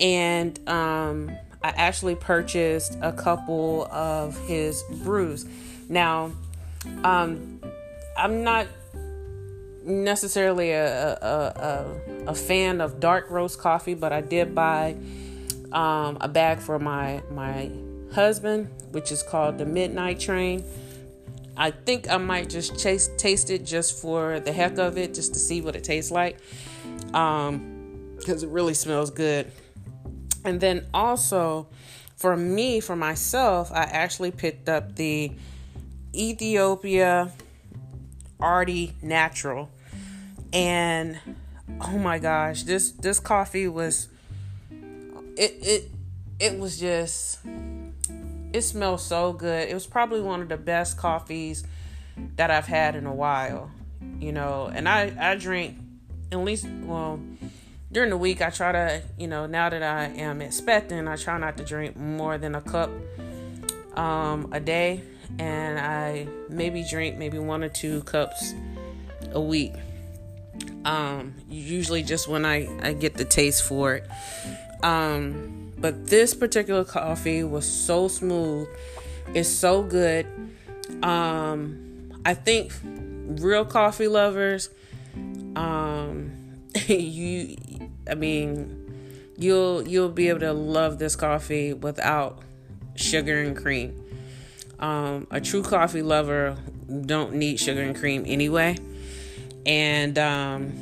And 0.00 0.58
um, 0.68 1.30
I 1.62 1.70
actually 1.70 2.14
purchased 2.14 2.96
a 3.02 3.12
couple 3.12 3.86
of 3.86 4.38
his 4.46 4.82
brews. 5.02 5.44
Now, 5.88 6.32
um, 7.02 7.60
I'm 8.16 8.44
not 8.44 8.66
necessarily 9.84 10.72
a, 10.72 11.14
a, 11.14 11.16
a, 11.16 12.30
a, 12.30 12.34
fan 12.34 12.80
of 12.80 13.00
dark 13.00 13.30
roast 13.30 13.58
coffee, 13.58 13.94
but 13.94 14.12
I 14.12 14.20
did 14.20 14.54
buy 14.54 14.96
um, 15.72 16.18
a 16.20 16.28
bag 16.28 16.60
for 16.60 16.78
my 16.78 17.22
my 17.30 17.70
husband, 18.12 18.68
which 18.90 19.10
is 19.10 19.22
called 19.22 19.58
the 19.58 19.66
Midnight 19.66 20.20
Train. 20.20 20.64
I 21.56 21.72
think 21.72 22.08
I 22.08 22.18
might 22.18 22.48
just 22.48 22.78
chase, 22.78 23.10
taste 23.16 23.50
it 23.50 23.64
just 23.64 24.00
for 24.00 24.38
the 24.40 24.52
heck 24.52 24.78
of 24.78 24.96
it, 24.96 25.14
just 25.14 25.34
to 25.34 25.40
see 25.40 25.60
what 25.60 25.74
it 25.74 25.82
tastes 25.82 26.10
like, 26.10 26.38
because 27.06 27.48
um, 27.48 28.08
it 28.26 28.48
really 28.48 28.74
smells 28.74 29.10
good. 29.10 29.50
And 30.44 30.60
then 30.60 30.86
also 30.94 31.68
for 32.18 32.36
me, 32.36 32.80
for 32.80 32.96
myself, 32.96 33.70
I 33.70 33.82
actually 33.82 34.32
picked 34.32 34.68
up 34.68 34.96
the 34.96 35.32
Ethiopia 36.12 37.32
Arty 38.40 38.94
Natural. 39.02 39.70
And 40.52 41.18
oh 41.80 41.98
my 41.98 42.18
gosh, 42.18 42.64
this 42.64 42.90
this 42.90 43.20
coffee 43.20 43.68
was 43.68 44.08
it 45.36 45.58
it 45.62 45.90
it 46.40 46.58
was 46.58 46.80
just 46.80 47.38
it 48.52 48.62
smells 48.62 49.04
so 49.04 49.32
good. 49.32 49.68
It 49.68 49.74
was 49.74 49.86
probably 49.86 50.20
one 50.20 50.40
of 50.40 50.48
the 50.48 50.56
best 50.56 50.96
coffees 50.96 51.64
that 52.34 52.50
I've 52.50 52.66
had 52.66 52.96
in 52.96 53.06
a 53.06 53.14
while, 53.14 53.70
you 54.18 54.32
know. 54.32 54.70
And 54.74 54.88
I 54.88 55.14
I 55.20 55.36
drink 55.36 55.78
at 56.32 56.38
least 56.38 56.66
well 56.82 57.20
during 57.90 58.10
the 58.10 58.16
week 58.16 58.42
I 58.42 58.50
try 58.50 58.72
to, 58.72 59.02
you 59.18 59.26
know, 59.26 59.46
now 59.46 59.70
that 59.70 59.82
I 59.82 60.06
am 60.06 60.42
expecting, 60.42 61.08
I 61.08 61.16
try 61.16 61.38
not 61.38 61.56
to 61.56 61.64
drink 61.64 61.96
more 61.96 62.38
than 62.38 62.54
a 62.54 62.60
cup 62.60 62.90
um, 63.96 64.48
a 64.52 64.60
day, 64.60 65.02
and 65.38 65.78
I 65.78 66.26
maybe 66.48 66.84
drink 66.88 67.16
maybe 67.16 67.38
one 67.38 67.64
or 67.64 67.68
two 67.68 68.02
cups 68.02 68.54
a 69.32 69.40
week. 69.40 69.72
Um, 70.84 71.34
usually 71.48 72.02
just 72.02 72.28
when 72.28 72.44
I, 72.44 72.68
I 72.82 72.92
get 72.92 73.14
the 73.14 73.24
taste 73.24 73.62
for 73.64 73.96
it. 73.96 74.08
Um, 74.82 75.72
but 75.78 76.06
this 76.06 76.34
particular 76.34 76.84
coffee 76.84 77.44
was 77.44 77.66
so 77.66 78.08
smooth. 78.08 78.68
It's 79.34 79.48
so 79.48 79.82
good. 79.82 80.26
Um, 81.02 82.12
I 82.24 82.34
think 82.34 82.72
real 82.84 83.64
coffee 83.64 84.08
lovers, 84.08 84.70
um, 85.56 86.32
you 86.86 87.56
I 88.08 88.14
mean, 88.14 89.32
you'll 89.36 89.86
you'll 89.86 90.10
be 90.10 90.28
able 90.28 90.40
to 90.40 90.52
love 90.52 90.98
this 90.98 91.16
coffee 91.16 91.72
without 91.72 92.42
sugar 92.94 93.40
and 93.40 93.56
cream. 93.56 94.04
Um, 94.78 95.26
a 95.30 95.40
true 95.40 95.62
coffee 95.62 96.02
lover 96.02 96.56
don't 97.06 97.34
need 97.34 97.58
sugar 97.58 97.82
and 97.82 97.96
cream 97.96 98.24
anyway, 98.26 98.78
and 99.66 100.18
um, 100.18 100.72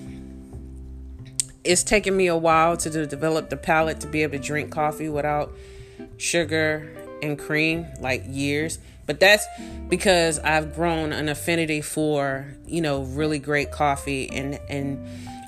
it's 1.65 1.83
taken 1.83 2.17
me 2.17 2.27
a 2.29 2.37
while 2.37 2.77
to 2.77 3.07
develop 3.07 3.51
the 3.51 3.57
palate 3.57 4.01
to 4.01 4.07
be 4.07 4.23
able 4.23 4.39
to 4.39 4.39
drink 4.39 4.71
coffee 4.71 5.09
without 5.09 5.53
sugar 6.17 6.93
and 7.23 7.39
cream, 7.39 7.87
like 8.01 8.25
years. 8.27 8.79
But 9.07 9.21
that's 9.21 9.47
because 9.89 10.39
I've 10.41 10.75
grown 10.75 11.13
an 11.13 11.29
affinity 11.29 11.81
for, 11.81 12.55
you 12.67 12.81
know, 12.81 13.03
really 13.03 13.39
great 13.39 13.71
coffee 13.71 14.29
and 14.31 14.59
and 14.69 15.07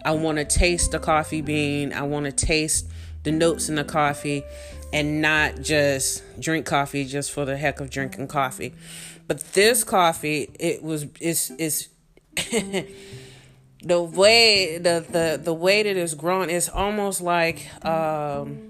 I 0.09 0.12
want 0.12 0.38
to 0.38 0.44
taste 0.47 0.92
the 0.92 0.99
coffee 0.99 1.42
bean. 1.42 1.92
I 1.92 2.01
want 2.01 2.25
to 2.25 2.33
taste 2.33 2.88
the 3.25 3.31
notes 3.31 3.68
in 3.68 3.75
the 3.75 3.85
coffee 3.85 4.42
and 4.90 5.21
not 5.21 5.61
just 5.61 6.23
drink 6.40 6.64
coffee 6.64 7.05
just 7.05 7.31
for 7.31 7.44
the 7.44 7.59
heck 7.59 7.79
of 7.79 7.90
drinking 7.90 8.29
coffee. 8.29 8.73
But 9.27 9.40
this 9.53 9.85
coffee, 9.85 10.49
it 10.59 10.83
was 10.83 11.09
it's 11.21 11.51
it's 11.59 11.90
the 13.83 14.03
way 14.03 14.79
the 14.79 15.05
the 15.11 15.38
the 15.44 15.53
way 15.53 15.83
that 15.83 15.94
it's 15.94 16.14
grown 16.14 16.49
is 16.49 16.71
almost 16.71 17.21
like 17.21 17.68
um 17.85 18.62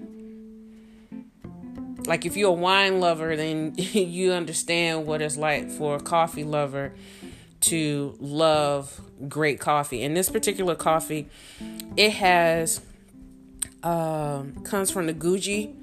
like 2.05 2.25
if 2.25 2.35
you're 2.35 2.49
a 2.49 2.51
wine 2.51 2.99
lover 2.99 3.37
then 3.37 3.73
you 3.77 4.33
understand 4.33 5.05
what 5.07 5.21
it's 5.21 5.37
like 5.37 5.69
for 5.71 5.95
a 5.95 5.99
coffee 6.01 6.43
lover 6.43 6.91
to 7.61 8.15
love 8.19 9.01
great 9.27 9.59
coffee. 9.59 10.03
And 10.03 10.15
this 10.15 10.29
particular 10.29 10.75
coffee 10.75 11.27
it 11.97 12.11
has 12.13 12.81
um 13.83 14.63
comes 14.63 14.91
from 14.91 15.07
the 15.07 15.13
guji. 15.13 15.75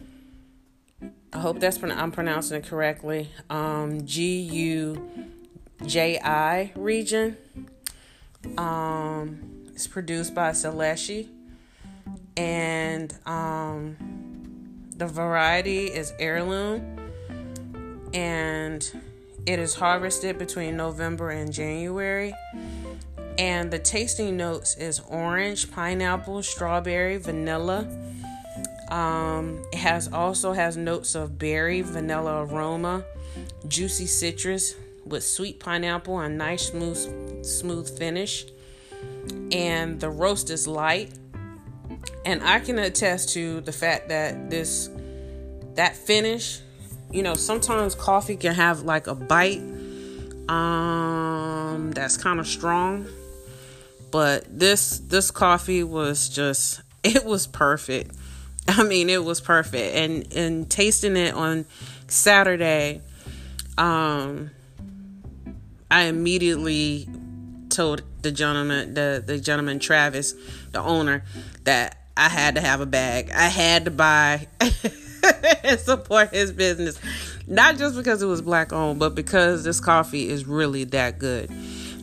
I 1.33 1.39
hope 1.39 1.61
that's 1.61 1.83
i'm 1.83 2.13
pronouncing 2.13 2.59
it 2.59 2.67
correctly. 2.67 3.29
Um 3.51 4.07
g 4.07 4.41
u 4.41 5.11
j 5.85 6.19
i 6.23 6.73
region. 6.75 7.37
Um, 8.57 9.67
it's 9.75 9.87
produced 9.87 10.35
by 10.35 10.51
Seleshi, 10.51 11.29
and 12.37 13.13
um, 13.27 13.97
the 14.97 15.07
variety 15.07 15.87
is 15.87 16.13
heirloom, 16.19 16.99
and 18.15 18.91
it 19.47 19.61
is 19.61 19.75
harvested 19.75 20.39
between 20.39 20.77
November 20.77 21.31
and 21.31 21.53
January. 21.53 22.35
And 23.39 23.71
the 23.71 23.79
tasting 23.79 24.37
notes 24.37 24.77
is 24.77 25.01
orange, 25.09 25.71
pineapple, 25.71 26.43
strawberry, 26.43 27.19
vanilla. 27.19 27.87
Um, 28.91 29.65
it 29.73 29.79
has 29.79 30.13
also 30.13 30.53
has 30.53 30.77
notes 30.77 31.15
of 31.15 31.39
berry, 31.39 31.83
vanilla 31.83 32.45
aroma, 32.45 33.05
juicy 33.69 34.07
citrus, 34.07 34.75
with 35.05 35.23
sweet 35.23 35.61
pineapple 35.61 36.19
and 36.19 36.37
nice 36.37 36.69
smooth 36.69 37.45
smooth 37.45 37.97
finish. 37.97 38.47
And 39.53 40.01
the 40.01 40.11
roast 40.11 40.51
is 40.51 40.67
light. 40.67 41.13
And 42.25 42.43
I 42.43 42.59
can 42.59 42.79
attest 42.79 43.31
to 43.35 43.61
the 43.61 43.73
fact 43.73 44.09
that 44.09 44.51
this 44.51 44.91
that 45.75 45.95
finish, 45.95 46.61
you 47.17 47.23
know, 47.23 47.35
sometimes 47.35 47.95
coffee 47.95 48.37
can 48.37 48.55
have 48.55 48.83
like 48.83 49.07
a 49.07 49.15
bite 49.15 49.63
um 50.51 51.91
that's 51.93 52.19
kind 52.19 52.39
of 52.39 52.47
strong. 52.47 53.07
But 54.11 54.45
this 54.47 54.99
this 54.99 55.31
coffee 55.31 55.83
was 55.83 56.29
just 56.29 56.83
it 57.03 57.25
was 57.25 57.47
perfect. 57.47 58.15
I 58.69 58.83
mean, 58.83 59.09
it 59.09 59.25
was 59.25 59.41
perfect. 59.41 59.97
And 59.97 60.31
and 60.35 60.71
tasting 60.71 61.17
it 61.17 61.33
on 61.33 61.65
Saturday 62.07 63.01
um 63.79 64.51
I 65.91 66.03
immediately 66.03 67.09
told 67.71 68.03
the 68.21 68.33
gentleman, 68.33 68.95
the, 68.95 69.23
the 69.25 69.39
gentleman 69.39 69.79
Travis, 69.79 70.35
the 70.73 70.81
owner, 70.81 71.25
that 71.65 71.97
I 72.17 72.29
had 72.29 72.57
to 72.57 72.61
have 72.61 72.81
a 72.81 72.87
bag. 72.87 73.31
I 73.31 73.47
had 73.47 73.85
to 73.85 73.91
buy 73.91 74.49
and 75.65 75.81
support 75.81 76.31
his 76.31 76.53
business. 76.53 77.01
Not 77.47 77.79
just 77.79 77.97
because 77.97 78.23
it 78.23 78.27
was 78.27 78.43
black 78.43 78.73
owned, 78.73 78.99
but 78.99 79.15
because 79.15 79.65
this 79.65 79.81
coffee 79.81 80.29
is 80.29 80.47
really 80.47 80.85
that 80.85 81.19
good. 81.19 81.51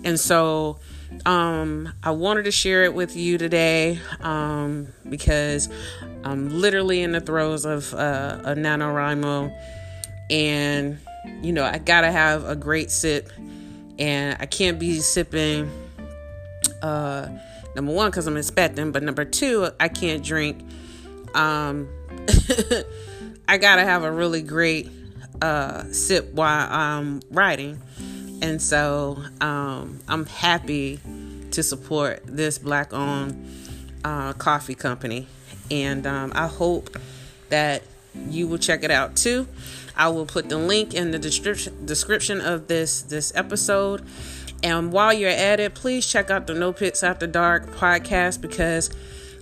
And 0.03 0.19
so 0.19 0.79
um, 1.25 1.93
I 2.03 2.11
wanted 2.11 2.45
to 2.45 2.51
share 2.51 2.83
it 2.83 2.93
with 2.93 3.15
you 3.15 3.37
today 3.37 3.99
um, 4.19 4.87
because 5.09 5.69
I'm 6.23 6.49
literally 6.49 7.01
in 7.01 7.11
the 7.11 7.21
throes 7.21 7.65
of 7.65 7.93
uh, 7.93 8.39
a 8.43 8.55
NaNoWriMo. 8.55 9.53
And, 10.29 10.99
you 11.41 11.53
know, 11.53 11.63
I 11.63 11.77
gotta 11.77 12.11
have 12.11 12.45
a 12.45 12.55
great 12.55 12.91
sip 12.91 13.29
and 13.99 14.37
I 14.39 14.45
can't 14.45 14.79
be 14.79 14.99
sipping. 14.99 15.69
Uh, 16.81 17.29
number 17.75 17.93
one, 17.93 18.09
because 18.09 18.27
I'm 18.27 18.37
expecting, 18.37 18.91
but 18.91 19.03
number 19.03 19.25
two, 19.25 19.69
I 19.79 19.87
can't 19.87 20.23
drink. 20.23 20.65
Um, 21.35 21.87
I 23.47 23.57
gotta 23.57 23.83
have 23.83 24.03
a 24.03 24.11
really 24.11 24.41
great 24.41 24.89
uh, 25.41 25.83
sip 25.91 26.33
while 26.33 26.67
I'm 26.71 27.21
writing, 27.29 27.81
and 28.41 28.61
so 28.61 29.21
um, 29.41 29.99
I'm 30.07 30.25
happy 30.25 30.99
to 31.51 31.61
support 31.61 32.21
this 32.25 32.57
black-owned 32.57 33.45
uh, 34.03 34.33
coffee 34.33 34.75
company, 34.75 35.27
and 35.69 36.07
um, 36.07 36.31
I 36.35 36.47
hope 36.47 36.97
that 37.49 37.83
you 38.29 38.47
will 38.47 38.57
check 38.57 38.83
it 38.83 38.91
out 38.91 39.15
too. 39.15 39.47
I 39.95 40.09
will 40.09 40.25
put 40.25 40.49
the 40.49 40.57
link 40.57 40.93
in 40.93 41.11
the 41.11 41.19
description 41.19 41.85
description 41.85 42.41
of 42.41 42.67
this 42.67 43.01
this 43.01 43.31
episode. 43.35 44.05
And 44.63 44.93
while 44.93 45.11
you're 45.13 45.29
at 45.29 45.59
it, 45.59 45.75
please 45.75 46.07
check 46.07 46.31
out 46.31 46.47
the 46.47 46.53
No 46.53 46.71
Pix 46.71 47.03
After 47.03 47.27
Dark 47.27 47.71
podcast 47.71 48.39
because 48.39 48.89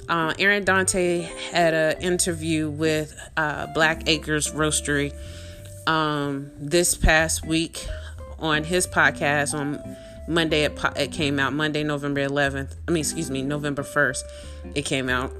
uh, 0.09 0.33
Aaron 0.39 0.63
Dante 0.63 1.21
had 1.51 1.73
an 1.73 2.01
interview 2.01 2.69
with 2.69 3.17
uh, 3.37 3.67
Black 3.67 4.07
Acres 4.07 4.51
Roastery 4.51 5.13
um, 5.87 6.51
this 6.59 6.95
past 6.95 7.45
week 7.45 7.85
on 8.39 8.63
his 8.63 8.87
podcast 8.87 9.53
on 9.53 9.79
Monday. 10.27 10.63
It, 10.63 10.77
it 10.95 11.11
came 11.11 11.39
out 11.39 11.53
Monday, 11.53 11.83
November 11.83 12.27
11th. 12.27 12.75
I 12.87 12.91
mean, 12.91 13.01
excuse 13.01 13.29
me, 13.29 13.41
November 13.41 13.83
1st. 13.83 14.23
It 14.75 14.83
came 14.83 15.09
out, 15.09 15.33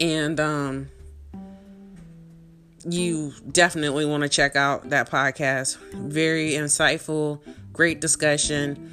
and 0.00 0.38
um, 0.40 0.88
you 2.88 3.32
definitely 3.50 4.04
want 4.04 4.22
to 4.22 4.28
check 4.28 4.56
out 4.56 4.90
that 4.90 5.10
podcast. 5.10 5.78
Very 5.92 6.52
insightful, 6.52 7.40
great 7.72 8.00
discussion. 8.00 8.90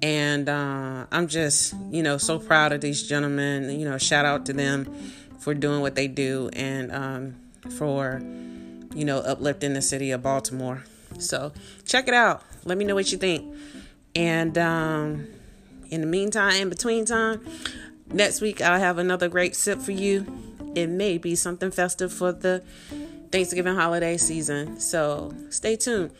And 0.00 0.48
uh, 0.48 1.06
I'm 1.10 1.26
just, 1.26 1.74
you 1.90 2.02
know, 2.02 2.18
so 2.18 2.38
proud 2.38 2.72
of 2.72 2.80
these 2.80 3.02
gentlemen. 3.02 3.78
You 3.78 3.88
know, 3.88 3.98
shout 3.98 4.24
out 4.24 4.46
to 4.46 4.52
them 4.52 5.12
for 5.38 5.54
doing 5.54 5.80
what 5.80 5.94
they 5.94 6.08
do 6.08 6.50
and 6.52 6.92
um, 6.92 7.34
for, 7.76 8.20
you 8.94 9.04
know, 9.04 9.18
uplifting 9.18 9.74
the 9.74 9.82
city 9.82 10.10
of 10.10 10.22
Baltimore. 10.22 10.84
So 11.18 11.52
check 11.84 12.06
it 12.08 12.14
out. 12.14 12.42
Let 12.64 12.78
me 12.78 12.84
know 12.84 12.94
what 12.94 13.10
you 13.10 13.18
think. 13.18 13.56
And 14.14 14.56
um, 14.58 15.26
in 15.90 16.00
the 16.00 16.06
meantime, 16.06 16.62
in 16.62 16.68
between 16.68 17.04
time, 17.04 17.44
next 18.06 18.40
week 18.40 18.60
I'll 18.60 18.80
have 18.80 18.98
another 18.98 19.28
great 19.28 19.56
sip 19.56 19.80
for 19.80 19.92
you. 19.92 20.26
It 20.74 20.88
may 20.88 21.18
be 21.18 21.34
something 21.34 21.70
festive 21.70 22.12
for 22.12 22.32
the 22.32 22.62
Thanksgiving 23.32 23.74
holiday 23.74 24.16
season. 24.16 24.80
So 24.80 25.34
stay 25.50 25.76
tuned. 25.76 26.12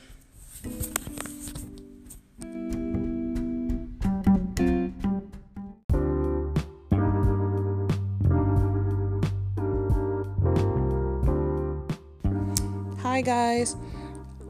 Hi, 13.18 13.22
guys. 13.22 13.74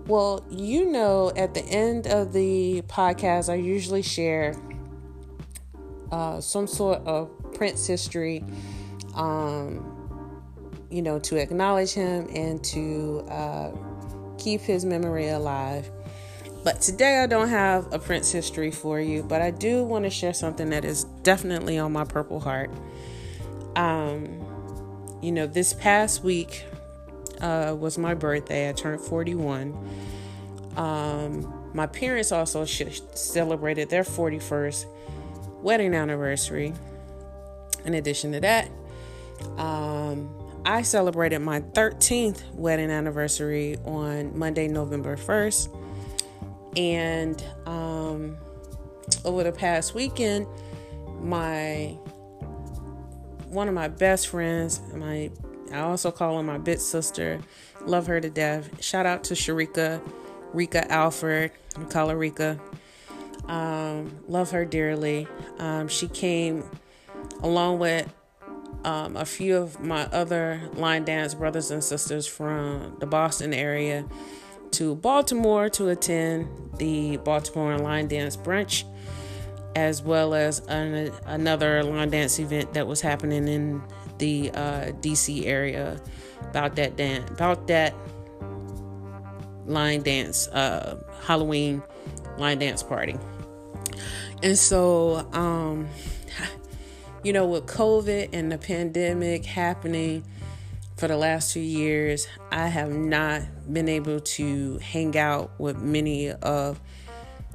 Well, 0.07 0.45
you 0.51 0.85
know, 0.85 1.33
at 1.35 1.55
the 1.55 1.63
end 1.63 2.07
of 2.07 2.35
the 2.35 2.83
podcast, 2.83 3.49
I 3.49 3.55
usually 3.55 4.03
share 4.03 4.61
uh, 6.13 6.43
some 6.43 6.67
sort 6.67 7.01
of 7.07 7.31
Prince 7.55 7.87
history. 7.87 8.45
Um, 9.15 10.77
you 10.91 11.01
know, 11.01 11.19
to 11.19 11.37
acknowledge 11.37 11.95
him 11.95 12.29
and 12.35 12.63
to 12.65 13.25
uh, 13.31 13.71
keep 14.37 14.61
his 14.61 14.85
memory 14.85 15.31
alive. 15.31 15.91
But 16.63 16.83
today 16.83 17.23
I 17.23 17.27
don't 17.27 17.49
have 17.49 17.91
a 17.91 17.99
Prince 17.99 18.31
history 18.31 18.71
for 18.71 19.01
you, 19.01 19.23
but 19.23 19.41
I 19.41 19.51
do 19.51 19.83
want 19.83 20.05
to 20.05 20.11
share 20.11 20.35
something 20.35 20.69
that 20.69 20.85
is 20.85 21.05
definitely 21.23 21.79
on 21.79 21.93
my 21.93 22.05
Purple 22.05 22.39
Heart. 22.39 22.71
Um, 23.77 24.29
you 25.23 25.33
know, 25.33 25.47
this 25.47 25.73
past 25.73 26.23
week 26.23 26.67
uh, 27.41 27.75
was 27.79 27.99
my 27.99 28.15
birthday. 28.15 28.69
I 28.69 28.73
turned 28.73 29.01
41. 29.01 29.77
Um, 30.77 31.71
my 31.75 31.87
parents 31.87 32.33
also 32.33 32.65
sh- 32.65 33.01
celebrated 33.15 33.91
their 33.91 34.05
41st 34.05 34.87
wedding 35.63 35.95
anniversary. 35.95 36.73
In 37.85 37.95
addition 37.95 38.33
to 38.33 38.41
that, 38.41 38.71
um, 39.57 40.31
I 40.65 40.83
celebrated 40.83 41.41
my 41.41 41.61
13th 41.61 42.55
wedding 42.55 42.91
anniversary 42.91 43.77
on 43.85 44.37
Monday, 44.39 44.69
November 44.69 45.17
1st. 45.17 45.75
And 46.77 47.43
um, 47.67 48.37
over 49.25 49.43
the 49.43 49.53
past 49.53 49.95
weekend, 49.95 50.47
my 51.21 51.97
one 53.49 53.67
of 53.67 53.75
my 53.75 53.89
best 53.89 54.29
friends, 54.29 54.81
my 54.95 55.31
I 55.73 55.81
also 55.81 56.11
call 56.11 56.37
her 56.37 56.43
my 56.43 56.59
bit 56.59 56.81
sister, 56.81 57.41
love 57.85 58.07
her 58.07 58.21
to 58.21 58.31
death. 58.31 58.83
Shout 58.83 59.07
out 59.07 59.25
to 59.25 59.35
Sharika 59.35 60.01
Rika 60.53 60.91
Alford. 60.91 61.53
Call 61.91 62.09
her 62.09 62.17
Rika. 62.17 62.59
Um, 63.47 64.19
love 64.27 64.51
her 64.51 64.65
dearly. 64.65 65.27
Um, 65.59 65.89
she 65.89 66.09
came 66.09 66.65
along 67.43 67.79
with 67.79 68.13
um, 68.85 69.17
a 69.17 69.25
few 69.25 69.57
of 69.57 69.81
my 69.81 70.05
other 70.07 70.61
line 70.75 71.05
dance 71.05 71.35
brothers 71.35 71.71
and 71.71 71.83
sisters 71.83 72.27
from 72.27 72.97
the 73.01 73.07
Boston 73.07 73.53
area 73.53 74.07
to 74.73 74.95
Baltimore 74.97 75.69
to 75.71 75.89
attend 75.89 76.49
the 76.77 77.17
Baltimore 77.19 77.79
Line 77.79 78.07
Dance 78.09 78.37
Brunch, 78.37 78.85
as 79.75 80.03
well 80.03 80.35
as 80.35 80.61
an, 80.69 81.13
another 81.27 81.83
line 81.83 82.11
dance 82.11 82.39
event 82.39 82.75
that 82.75 82.87
was 82.87 83.01
happening 83.01 83.49
in 83.49 83.83
the 84.19 84.51
uh, 84.51 84.93
DC 85.01 85.47
area 85.47 86.01
about 86.51 86.77
that 86.77 86.97
dance, 86.97 87.31
about 87.31 87.67
that 87.69 87.95
line 89.67 90.03
dance, 90.03 90.49
uh, 90.49 90.99
Halloween 91.23 91.83
line 92.39 92.59
dance 92.59 92.83
party. 92.83 93.17
And 94.43 94.59
so, 94.59 95.29
um, 95.33 95.89
you 97.23 97.33
know, 97.33 97.47
with 97.47 97.67
COVID 97.67 98.31
and 98.33 98.51
the 98.51 98.59
pandemic 98.59 99.45
happening 99.45 100.25
for 100.97 101.09
the 101.09 101.17
last 101.17 101.53
two 101.53 101.61
years, 101.61 102.27
I 102.51 102.69
have 102.69 102.91
not 102.91 103.43
been 103.73 103.89
able 103.89 104.21
to 104.21 104.79
hang 104.79 105.17
out 105.17 105.51
with 105.59 105.79
many 105.79 106.31
of 106.31 106.81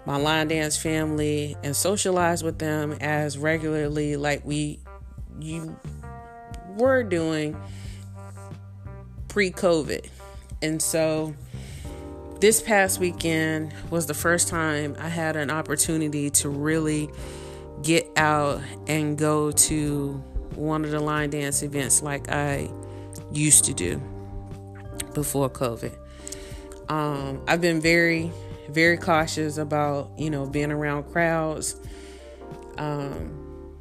my 0.05 0.17
line 0.17 0.49
dance 0.49 0.77
family 0.77 1.55
and 1.63 1.75
socialize 1.75 2.43
with 2.43 2.59
them 2.59 2.93
as 2.99 3.37
regularly 3.37 4.15
like 4.15 4.43
we 4.45 4.79
you 5.39 5.75
were 6.77 7.03
doing 7.03 7.55
pre-COVID. 9.29 10.05
And 10.61 10.81
so 10.81 11.33
this 12.39 12.61
past 12.61 12.99
weekend 12.99 13.73
was 13.89 14.05
the 14.05 14.13
first 14.13 14.47
time 14.47 14.95
I 14.99 15.09
had 15.09 15.35
an 15.35 15.49
opportunity 15.49 16.29
to 16.31 16.49
really 16.49 17.09
get 17.81 18.07
out 18.15 18.61
and 18.87 19.17
go 19.17 19.51
to 19.51 20.23
one 20.55 20.85
of 20.85 20.91
the 20.91 20.99
line 20.99 21.29
dance 21.29 21.63
events 21.63 22.01
like 22.03 22.29
I 22.29 22.69
used 23.31 23.65
to 23.65 23.73
do 23.73 24.01
before 25.13 25.49
COVID. 25.49 25.93
Um, 26.89 27.41
I've 27.47 27.61
been 27.61 27.81
very, 27.81 28.31
very 28.73 28.97
cautious 28.97 29.57
about 29.57 30.11
you 30.17 30.29
know 30.29 30.45
being 30.45 30.71
around 30.71 31.11
crowds, 31.11 31.75
um, 32.77 33.79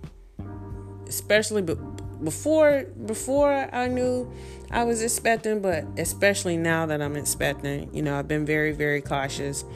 especially 1.06 1.62
before 1.62 2.84
before 3.04 3.68
I 3.72 3.88
knew 3.88 4.32
I 4.72 4.84
was 4.84 5.02
expecting, 5.02 5.60
but 5.60 5.84
especially 5.98 6.56
now 6.56 6.86
that 6.86 7.02
I'm 7.02 7.14
expecting, 7.14 7.94
you 7.94 8.00
know, 8.00 8.18
I've 8.18 8.26
been 8.26 8.46
very, 8.46 8.72
very 8.72 9.02
cautious 9.02 9.66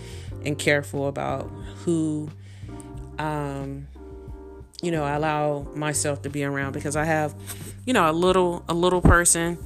and 0.43 0.59
careful 0.59 1.07
about 1.07 1.51
who, 1.85 2.31
um, 3.19 3.87
you 4.81 4.91
know, 4.91 5.05
I 5.05 5.17
allow 5.17 5.67
myself 5.75 6.23
to 6.23 6.31
be 6.31 6.45
around 6.45 6.73
because 6.73 6.97
I 6.97 7.05
have, 7.05 7.35
you 7.85 7.93
know, 7.93 8.11
a 8.11 8.13
little, 8.13 8.65
a 8.71 8.75
little 8.75 9.03
person. 9.03 9.59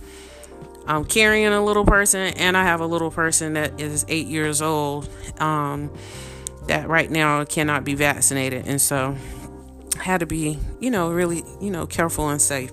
I'm 0.86 1.04
carrying 1.04 1.52
a 1.52 1.64
little 1.64 1.84
person, 1.84 2.34
and 2.34 2.56
I 2.56 2.64
have 2.64 2.80
a 2.80 2.86
little 2.86 3.10
person 3.10 3.54
that 3.54 3.80
is 3.80 4.04
eight 4.08 4.26
years 4.26 4.60
old, 4.62 5.08
um, 5.38 5.90
that 6.66 6.88
right 6.88 7.10
now 7.10 7.44
cannot 7.44 7.84
be 7.84 7.94
vaccinated, 7.94 8.66
and 8.66 8.80
so 8.80 9.16
I 9.98 10.02
had 10.02 10.20
to 10.20 10.26
be, 10.26 10.58
you 10.80 10.90
know, 10.90 11.10
really, 11.10 11.44
you 11.60 11.70
know, 11.70 11.86
careful 11.86 12.28
and 12.28 12.40
safe. 12.40 12.72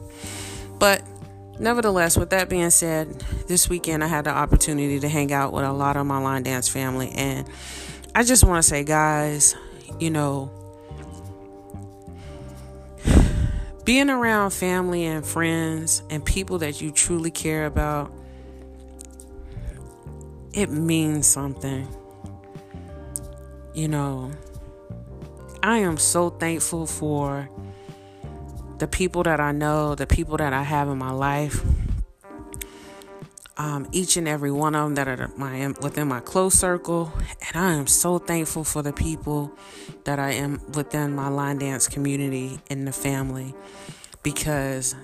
But 0.79 1.03
Nevertheless, 1.59 2.17
with 2.17 2.29
that 2.29 2.49
being 2.49 2.69
said, 2.69 3.23
this 3.47 3.67
weekend 3.67 4.03
I 4.03 4.07
had 4.07 4.25
the 4.25 4.29
opportunity 4.29 4.99
to 4.99 5.09
hang 5.09 5.33
out 5.33 5.53
with 5.53 5.65
a 5.65 5.73
lot 5.73 5.97
of 5.97 6.05
my 6.05 6.19
line 6.19 6.43
dance 6.43 6.69
family, 6.69 7.09
and 7.09 7.47
I 8.13 8.23
just 8.23 8.43
want 8.43 8.63
to 8.63 8.67
say, 8.67 8.83
guys, 8.83 9.55
you 9.99 10.11
know, 10.11 10.51
being 13.87 14.09
around 14.09 14.51
family 14.51 15.05
and 15.05 15.25
friends 15.25 16.03
and 16.09 16.25
people 16.25 16.57
that 16.57 16.81
you 16.81 16.91
truly 16.91 17.31
care 17.31 17.65
about, 17.65 18.11
it 20.51 20.69
means 20.69 21.25
something. 21.25 21.87
You 23.73 23.87
know, 23.87 24.31
I 25.63 25.77
am 25.77 25.95
so 25.95 26.29
thankful 26.31 26.85
for 26.85 27.49
the 28.77 28.89
people 28.89 29.23
that 29.23 29.39
I 29.39 29.53
know, 29.53 29.95
the 29.95 30.05
people 30.05 30.35
that 30.35 30.51
I 30.51 30.63
have 30.63 30.89
in 30.89 30.97
my 30.97 31.11
life, 31.11 31.63
um, 33.57 33.87
each 33.91 34.17
and 34.17 34.27
every 34.27 34.51
one 34.51 34.75
of 34.75 34.85
them 34.85 34.95
that 34.95 35.07
are 35.07 35.31
my 35.35 35.73
within 35.81 36.07
my 36.07 36.19
close 36.19 36.53
circle, 36.53 37.11
and 37.47 37.55
I 37.55 37.73
am 37.73 37.87
so 37.87 38.19
thankful 38.19 38.63
for 38.63 38.81
the 38.81 38.93
people 38.93 39.51
that 40.03 40.19
I 40.19 40.31
am 40.31 40.61
within 40.73 41.15
my 41.15 41.27
line 41.27 41.57
dance 41.57 41.87
community 41.87 42.59
and 42.69 42.87
the 42.87 42.91
family, 42.91 43.55
because 44.23 44.95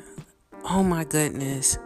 oh 0.66 0.84
my 0.84 1.04
goodness, 1.04 1.78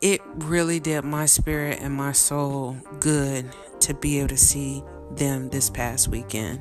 it 0.00 0.20
really 0.36 0.80
did 0.80 1.04
my 1.04 1.26
spirit 1.26 1.78
and 1.80 1.94
my 1.94 2.12
soul 2.12 2.76
good 2.98 3.48
to 3.80 3.94
be 3.94 4.18
able 4.18 4.28
to 4.28 4.36
see 4.36 4.82
them 5.10 5.50
this 5.50 5.70
past 5.70 6.08
weekend. 6.08 6.60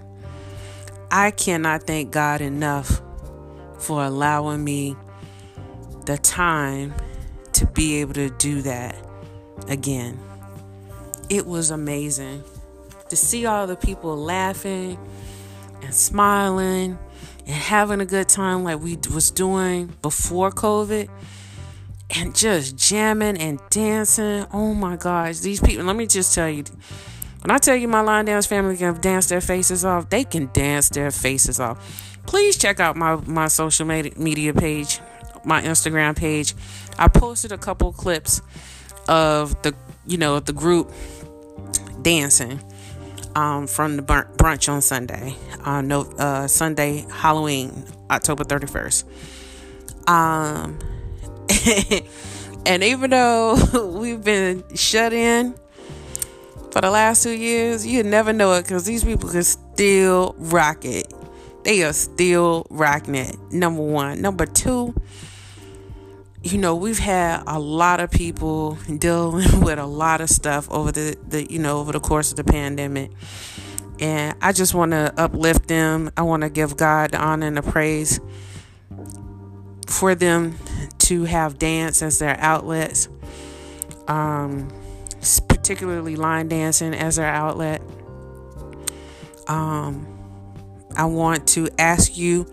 I 1.09 1.31
cannot 1.31 1.83
thank 1.83 2.11
God 2.11 2.41
enough 2.41 3.01
for 3.79 4.03
allowing 4.03 4.63
me 4.63 4.95
the 6.05 6.17
time 6.17 6.93
to 7.61 7.67
be 7.67 7.97
able 8.01 8.13
to 8.13 8.29
do 8.31 8.63
that 8.63 8.95
again. 9.67 10.19
It 11.29 11.45
was 11.45 11.69
amazing 11.69 12.43
to 13.09 13.15
see 13.15 13.45
all 13.45 13.67
the 13.67 13.75
people 13.75 14.17
laughing 14.17 14.97
and 15.83 15.93
smiling 15.93 16.97
and 17.45 17.55
having 17.55 18.01
a 18.01 18.05
good 18.05 18.27
time 18.27 18.63
like 18.63 18.79
we 18.79 18.97
was 19.13 19.29
doing 19.29 19.93
before 20.01 20.49
COVID 20.49 21.07
and 22.17 22.35
just 22.35 22.75
jamming 22.77 23.37
and 23.37 23.59
dancing. 23.69 24.47
Oh 24.51 24.73
my 24.73 24.95
gosh, 24.95 25.39
these 25.39 25.61
people, 25.61 25.85
let 25.85 25.95
me 25.95 26.07
just 26.07 26.33
tell 26.33 26.49
you 26.49 26.63
when 27.41 27.51
I 27.51 27.59
tell 27.59 27.75
you 27.75 27.87
my 27.87 28.01
line 28.01 28.25
dance 28.25 28.47
family 28.47 28.75
can 28.75 28.99
dance 29.01 29.27
their 29.27 29.41
faces 29.41 29.85
off, 29.85 30.09
they 30.09 30.23
can 30.23 30.49
dance 30.51 30.89
their 30.89 31.11
faces 31.11 31.59
off 31.59 32.09
please 32.25 32.57
check 32.57 32.79
out 32.79 32.95
my, 32.95 33.15
my 33.27 33.47
social 33.47 33.85
media 33.85 34.53
page, 34.53 34.99
my 35.43 35.61
Instagram 35.61 36.15
page. 36.15 36.53
I 37.01 37.07
posted 37.07 37.51
a 37.51 37.57
couple 37.57 37.91
clips 37.91 38.41
of 39.07 39.59
the, 39.63 39.73
you 40.05 40.19
know, 40.19 40.39
the 40.39 40.53
group 40.53 40.91
dancing 42.03 42.59
um, 43.35 43.65
from 43.65 43.95
the 43.95 44.03
brunch 44.03 44.71
on 44.71 44.81
Sunday, 44.81 45.35
uh, 45.63 45.81
no, 45.81 46.01
uh, 46.19 46.45
Sunday, 46.45 47.03
Halloween, 47.11 47.85
October 48.11 48.43
31st. 48.43 49.03
Um, 50.07 50.77
and 52.67 52.83
even 52.83 53.09
though 53.09 53.57
we've 53.99 54.23
been 54.23 54.63
shut 54.75 55.11
in 55.11 55.55
for 56.71 56.81
the 56.81 56.91
last 56.91 57.23
two 57.23 57.31
years, 57.31 57.83
you 57.83 58.03
never 58.03 58.31
know 58.31 58.53
it 58.53 58.61
because 58.61 58.85
these 58.85 59.03
people 59.03 59.27
can 59.27 59.41
still 59.41 60.35
rock 60.37 60.85
it 60.85 61.11
they 61.63 61.83
are 61.83 61.93
still 61.93 62.65
rocking 62.69 63.15
it. 63.15 63.37
Number 63.51 63.81
one. 63.81 64.21
Number 64.21 64.45
two, 64.45 64.95
you 66.43 66.57
know, 66.57 66.75
we've 66.75 66.99
had 66.99 67.43
a 67.45 67.59
lot 67.59 67.99
of 67.99 68.11
people 68.11 68.77
dealing 68.97 69.61
with 69.61 69.79
a 69.79 69.85
lot 69.85 70.21
of 70.21 70.29
stuff 70.29 70.69
over 70.71 70.91
the, 70.91 71.17
the 71.27 71.51
you 71.51 71.59
know, 71.59 71.79
over 71.79 71.91
the 71.91 71.99
course 71.99 72.31
of 72.31 72.37
the 72.37 72.43
pandemic. 72.43 73.11
And 73.99 74.35
I 74.41 74.51
just 74.51 74.73
want 74.73 74.91
to 74.91 75.13
uplift 75.17 75.67
them. 75.67 76.11
I 76.17 76.23
want 76.23 76.41
to 76.41 76.49
give 76.49 76.75
God 76.75 77.11
the 77.11 77.21
honor 77.21 77.45
and 77.45 77.57
the 77.57 77.61
praise 77.61 78.19
for 79.85 80.15
them 80.15 80.57
to 80.99 81.25
have 81.25 81.59
dance 81.59 82.01
as 82.01 82.17
their 82.17 82.39
outlets. 82.39 83.07
Um, 84.07 84.69
particularly 85.47 86.15
line 86.15 86.47
dancing 86.47 86.95
as 86.95 87.17
their 87.17 87.27
outlet. 87.27 87.81
Um, 89.47 90.07
I 90.95 91.05
want 91.05 91.47
to 91.49 91.69
ask 91.77 92.17
you, 92.17 92.51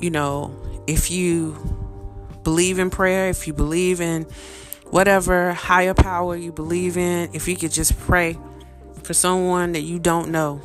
you 0.00 0.10
know, 0.10 0.54
if 0.88 1.12
you 1.12 1.81
believe 2.44 2.78
in 2.78 2.90
prayer, 2.90 3.28
if 3.28 3.46
you 3.46 3.52
believe 3.52 4.00
in 4.00 4.24
whatever 4.90 5.52
higher 5.52 5.94
power 5.94 6.36
you 6.36 6.52
believe 6.52 6.96
in, 6.96 7.30
if 7.32 7.48
you 7.48 7.56
could 7.56 7.72
just 7.72 7.98
pray 8.00 8.38
for 9.02 9.14
someone 9.14 9.72
that 9.72 9.80
you 9.80 9.98
don't 9.98 10.30
know, 10.30 10.60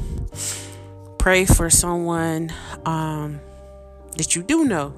pray 1.18 1.46
for 1.46 1.70
someone 1.70 2.52
um, 2.86 3.40
that 4.18 4.36
you 4.36 4.44
do 4.44 4.66
know, 4.66 4.94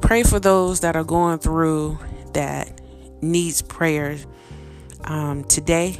pray 0.00 0.22
for 0.22 0.38
those 0.38 0.80
that 0.80 0.96
are 0.96 1.04
going 1.04 1.38
through 1.38 1.98
that 2.32 2.80
needs 3.20 3.62
prayer 3.62 4.16
um, 5.04 5.44
today 5.44 5.96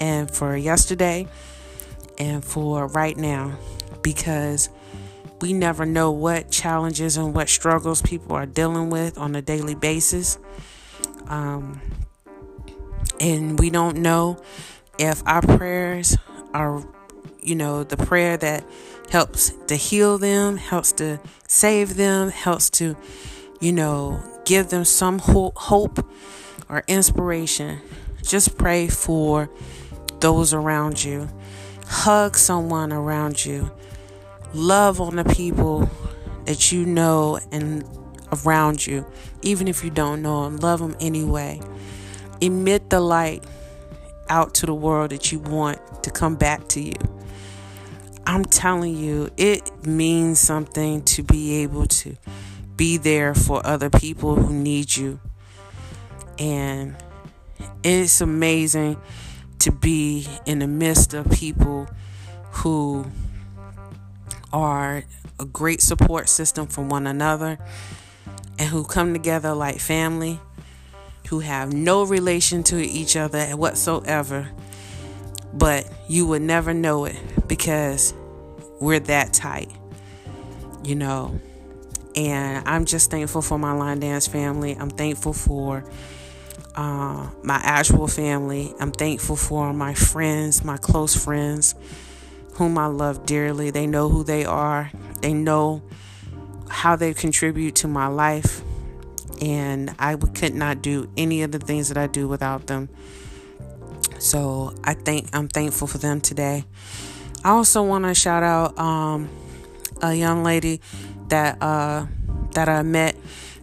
and 0.00 0.30
for 0.30 0.56
yesterday 0.56 1.28
and 2.18 2.44
for 2.44 2.86
right 2.88 3.16
now 3.16 3.56
because 4.02 4.68
we 5.40 5.52
never 5.52 5.86
know 5.86 6.10
what 6.10 6.50
challenges 6.50 7.16
and 7.16 7.34
what 7.34 7.48
struggles 7.48 8.02
people 8.02 8.36
are 8.36 8.46
dealing 8.46 8.90
with 8.90 9.18
on 9.18 9.34
a 9.34 9.42
daily 9.42 9.74
basis. 9.74 10.38
Um, 11.28 11.80
and 13.18 13.58
we 13.58 13.70
don't 13.70 13.98
know 13.98 14.42
if 14.98 15.22
our 15.26 15.42
prayers 15.42 16.16
are, 16.52 16.84
you 17.42 17.54
know, 17.54 17.84
the 17.84 17.96
prayer 17.96 18.36
that 18.36 18.64
helps 19.10 19.50
to 19.66 19.76
heal 19.76 20.18
them, 20.18 20.56
helps 20.56 20.92
to 20.92 21.20
save 21.48 21.96
them, 21.96 22.30
helps 22.30 22.70
to, 22.70 22.96
you 23.60 23.72
know, 23.72 24.22
give 24.44 24.68
them 24.68 24.84
some 24.84 25.18
hope 25.18 26.06
or 26.68 26.84
inspiration, 26.86 27.80
just 28.22 28.56
pray 28.56 28.88
for 28.88 29.50
those 30.20 30.54
around 30.54 31.02
you. 31.02 31.28
Hug 31.86 32.36
someone 32.36 32.92
around 32.92 33.44
you. 33.44 33.70
Love 34.52 35.00
on 35.00 35.16
the 35.16 35.24
people 35.24 35.88
that 36.46 36.72
you 36.72 36.84
know 36.84 37.38
and 37.52 37.84
around 38.44 38.86
you, 38.86 39.06
even 39.42 39.68
if 39.68 39.84
you 39.84 39.90
don't 39.90 40.22
know 40.22 40.44
them. 40.44 40.56
Love 40.56 40.80
them 40.80 40.96
anyway. 41.00 41.60
Emit 42.40 42.90
the 42.90 43.00
light 43.00 43.44
out 44.28 44.54
to 44.54 44.66
the 44.66 44.74
world 44.74 45.10
that 45.10 45.30
you 45.30 45.38
want 45.38 45.78
to 46.02 46.10
come 46.10 46.36
back 46.36 46.66
to 46.68 46.80
you. 46.80 46.94
I'm 48.26 48.44
telling 48.44 48.96
you, 48.96 49.30
it 49.36 49.86
means 49.86 50.38
something 50.38 51.02
to 51.02 51.22
be 51.22 51.62
able 51.62 51.86
to 51.86 52.16
be 52.76 52.96
there 52.96 53.34
for 53.34 53.64
other 53.66 53.90
people 53.90 54.36
who 54.36 54.52
need 54.54 54.96
you. 54.96 55.20
And 56.38 56.96
it's 57.82 58.20
amazing 58.20 58.96
to 59.60 59.72
be 59.72 60.26
in 60.46 60.60
the 60.60 60.66
midst 60.66 61.12
of 61.12 61.30
people 61.30 61.88
who 62.52 63.04
are 64.52 65.04
a 65.38 65.44
great 65.44 65.80
support 65.80 66.28
system 66.28 66.66
for 66.66 66.82
one 66.82 67.06
another 67.06 67.58
and 68.58 68.68
who 68.68 68.84
come 68.84 69.12
together 69.12 69.54
like 69.54 69.78
family, 69.78 70.38
who 71.28 71.40
have 71.40 71.72
no 71.72 72.04
relation 72.04 72.62
to 72.64 72.76
each 72.76 73.16
other 73.16 73.46
whatsoever, 73.56 74.50
but 75.52 75.90
you 76.08 76.26
would 76.26 76.42
never 76.42 76.74
know 76.74 77.04
it 77.04 77.16
because 77.46 78.12
we're 78.80 79.00
that 79.00 79.32
tight, 79.32 79.70
you 80.84 80.94
know. 80.94 81.40
And 82.16 82.66
I'm 82.68 82.84
just 82.84 83.10
thankful 83.10 83.42
for 83.42 83.58
my 83.58 83.72
line 83.72 84.00
dance 84.00 84.26
family. 84.26 84.76
I'm 84.76 84.90
thankful 84.90 85.32
for 85.32 85.84
uh, 86.74 87.30
my 87.42 87.60
actual 87.62 88.08
family. 88.08 88.74
I'm 88.80 88.92
thankful 88.92 89.36
for 89.36 89.72
my 89.72 89.94
friends, 89.94 90.64
my 90.64 90.76
close 90.76 91.14
friends, 91.14 91.74
whom 92.60 92.76
I 92.76 92.88
love 92.88 93.24
dearly. 93.24 93.70
They 93.70 93.86
know 93.86 94.10
who 94.10 94.22
they 94.22 94.44
are, 94.44 94.90
they 95.22 95.32
know 95.32 95.80
how 96.68 96.94
they 96.94 97.14
contribute 97.14 97.74
to 97.76 97.88
my 97.88 98.06
life. 98.06 98.60
And 99.40 99.94
I 99.98 100.16
could 100.16 100.54
not 100.54 100.82
do 100.82 101.10
any 101.16 101.42
of 101.42 101.52
the 101.52 101.58
things 101.58 101.88
that 101.88 101.96
I 101.96 102.06
do 102.06 102.28
without 102.28 102.66
them. 102.66 102.90
So 104.18 104.74
I 104.84 104.92
think 104.92 105.30
I'm 105.32 105.48
thankful 105.48 105.86
for 105.86 105.96
them 105.96 106.20
today. 106.20 106.66
I 107.42 107.48
also 107.48 107.82
want 107.82 108.04
to 108.04 108.12
shout 108.14 108.42
out 108.42 108.78
um, 108.78 109.30
a 110.02 110.12
young 110.12 110.44
lady 110.44 110.82
that 111.28 111.62
uh, 111.62 112.04
that 112.52 112.68
I 112.68 112.82
met 112.82 113.16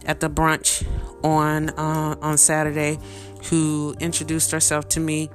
at 0.06 0.18
the 0.18 0.28
brunch 0.28 0.84
on 1.22 1.70
uh, 1.70 2.16
on 2.20 2.36
Saturday 2.36 2.98
who 3.44 3.94
introduced 4.00 4.50
herself 4.50 4.88
to 4.88 4.98
me 4.98 5.30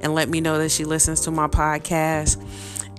and 0.00 0.16
let 0.16 0.28
me 0.28 0.40
know 0.40 0.58
that 0.58 0.72
she 0.72 0.84
listens 0.84 1.20
to 1.20 1.30
my 1.30 1.46
podcast. 1.46 2.42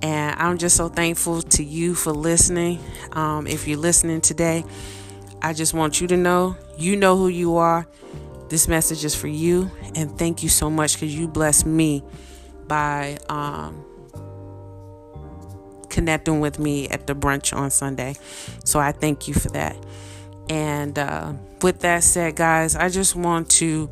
And 0.01 0.39
I'm 0.39 0.57
just 0.57 0.75
so 0.75 0.89
thankful 0.89 1.41
to 1.41 1.63
you 1.63 1.95
for 1.95 2.11
listening. 2.11 2.79
Um, 3.13 3.47
if 3.47 3.67
you're 3.67 3.79
listening 3.79 4.21
today, 4.21 4.63
I 5.41 5.53
just 5.53 5.73
want 5.73 6.01
you 6.01 6.07
to 6.07 6.17
know 6.17 6.57
you 6.77 6.95
know 6.95 7.17
who 7.17 7.27
you 7.27 7.57
are. 7.57 7.87
This 8.49 8.67
message 8.67 9.05
is 9.05 9.15
for 9.15 9.27
you. 9.27 9.71
And 9.95 10.17
thank 10.17 10.43
you 10.43 10.49
so 10.49 10.69
much 10.69 10.95
because 10.95 11.15
you 11.15 11.27
blessed 11.27 11.65
me 11.65 12.03
by 12.67 13.17
um, 13.29 13.83
connecting 15.89 16.39
with 16.39 16.59
me 16.59 16.87
at 16.89 17.07
the 17.07 17.15
brunch 17.15 17.55
on 17.55 17.71
Sunday. 17.71 18.15
So 18.63 18.79
I 18.79 18.91
thank 18.91 19.27
you 19.27 19.33
for 19.33 19.49
that. 19.49 19.75
And 20.49 20.99
uh, 20.99 21.33
with 21.61 21.79
that 21.79 22.03
said, 22.03 22.35
guys, 22.35 22.75
I 22.75 22.89
just 22.89 23.15
want 23.15 23.49
to 23.51 23.89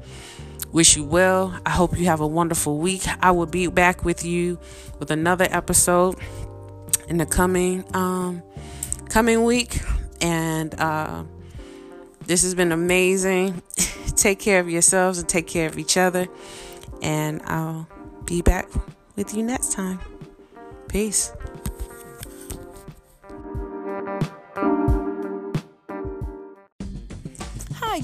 wish 0.73 0.97
you 0.97 1.05
well. 1.05 1.57
I 1.65 1.69
hope 1.69 1.97
you 1.97 2.05
have 2.07 2.19
a 2.19 2.27
wonderful 2.27 2.79
week. 2.79 3.03
I 3.21 3.31
will 3.31 3.45
be 3.45 3.67
back 3.67 4.03
with 4.03 4.25
you 4.25 4.59
with 4.99 5.11
another 5.11 5.47
episode 5.49 6.15
in 7.07 7.17
the 7.17 7.25
coming 7.25 7.85
um, 7.95 8.43
coming 9.07 9.45
week. 9.45 9.79
And 10.19 10.77
uh, 10.79 11.23
this 12.25 12.41
has 12.43 12.55
been 12.55 12.71
amazing. 12.71 13.61
take 14.15 14.39
care 14.39 14.59
of 14.59 14.69
yourselves 14.69 15.19
and 15.19 15.29
take 15.29 15.47
care 15.47 15.67
of 15.67 15.77
each 15.77 15.95
other. 15.95 16.27
And 17.01 17.41
I'll 17.43 17.87
be 18.25 18.41
back 18.41 18.67
with 19.15 19.33
you 19.35 19.43
next 19.43 19.73
time. 19.73 19.99
Peace. 20.87 21.31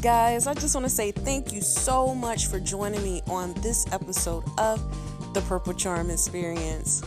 Guys. 0.02 0.48
I 0.48 0.54
just 0.54 0.74
want 0.76 0.86
to 0.86 0.90
say 0.90 1.12
thank 1.12 1.52
you 1.52 1.60
so 1.62 2.16
much 2.16 2.48
for 2.48 2.58
joining 2.58 3.04
me 3.04 3.22
on 3.28 3.54
this 3.56 3.86
episode 3.92 4.46
of 4.58 4.82
the 5.34 5.42
Purple 5.42 5.74
Charm 5.74 6.10
Experience. 6.10 7.04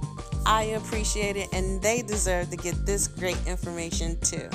I 0.45 0.63
appreciate 0.63 1.35
it, 1.35 1.49
and 1.51 1.81
they 1.81 2.01
deserve 2.01 2.49
to 2.51 2.57
get 2.57 2.85
this 2.85 3.09
great 3.09 3.37
information 3.45 4.17
too. 4.21 4.47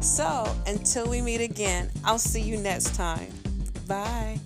So, 0.00 0.54
until 0.66 1.08
we 1.08 1.20
meet 1.20 1.40
again, 1.40 1.90
I'll 2.04 2.18
see 2.18 2.40
you 2.40 2.56
next 2.56 2.94
time. 2.94 3.32
Bye. 3.86 4.38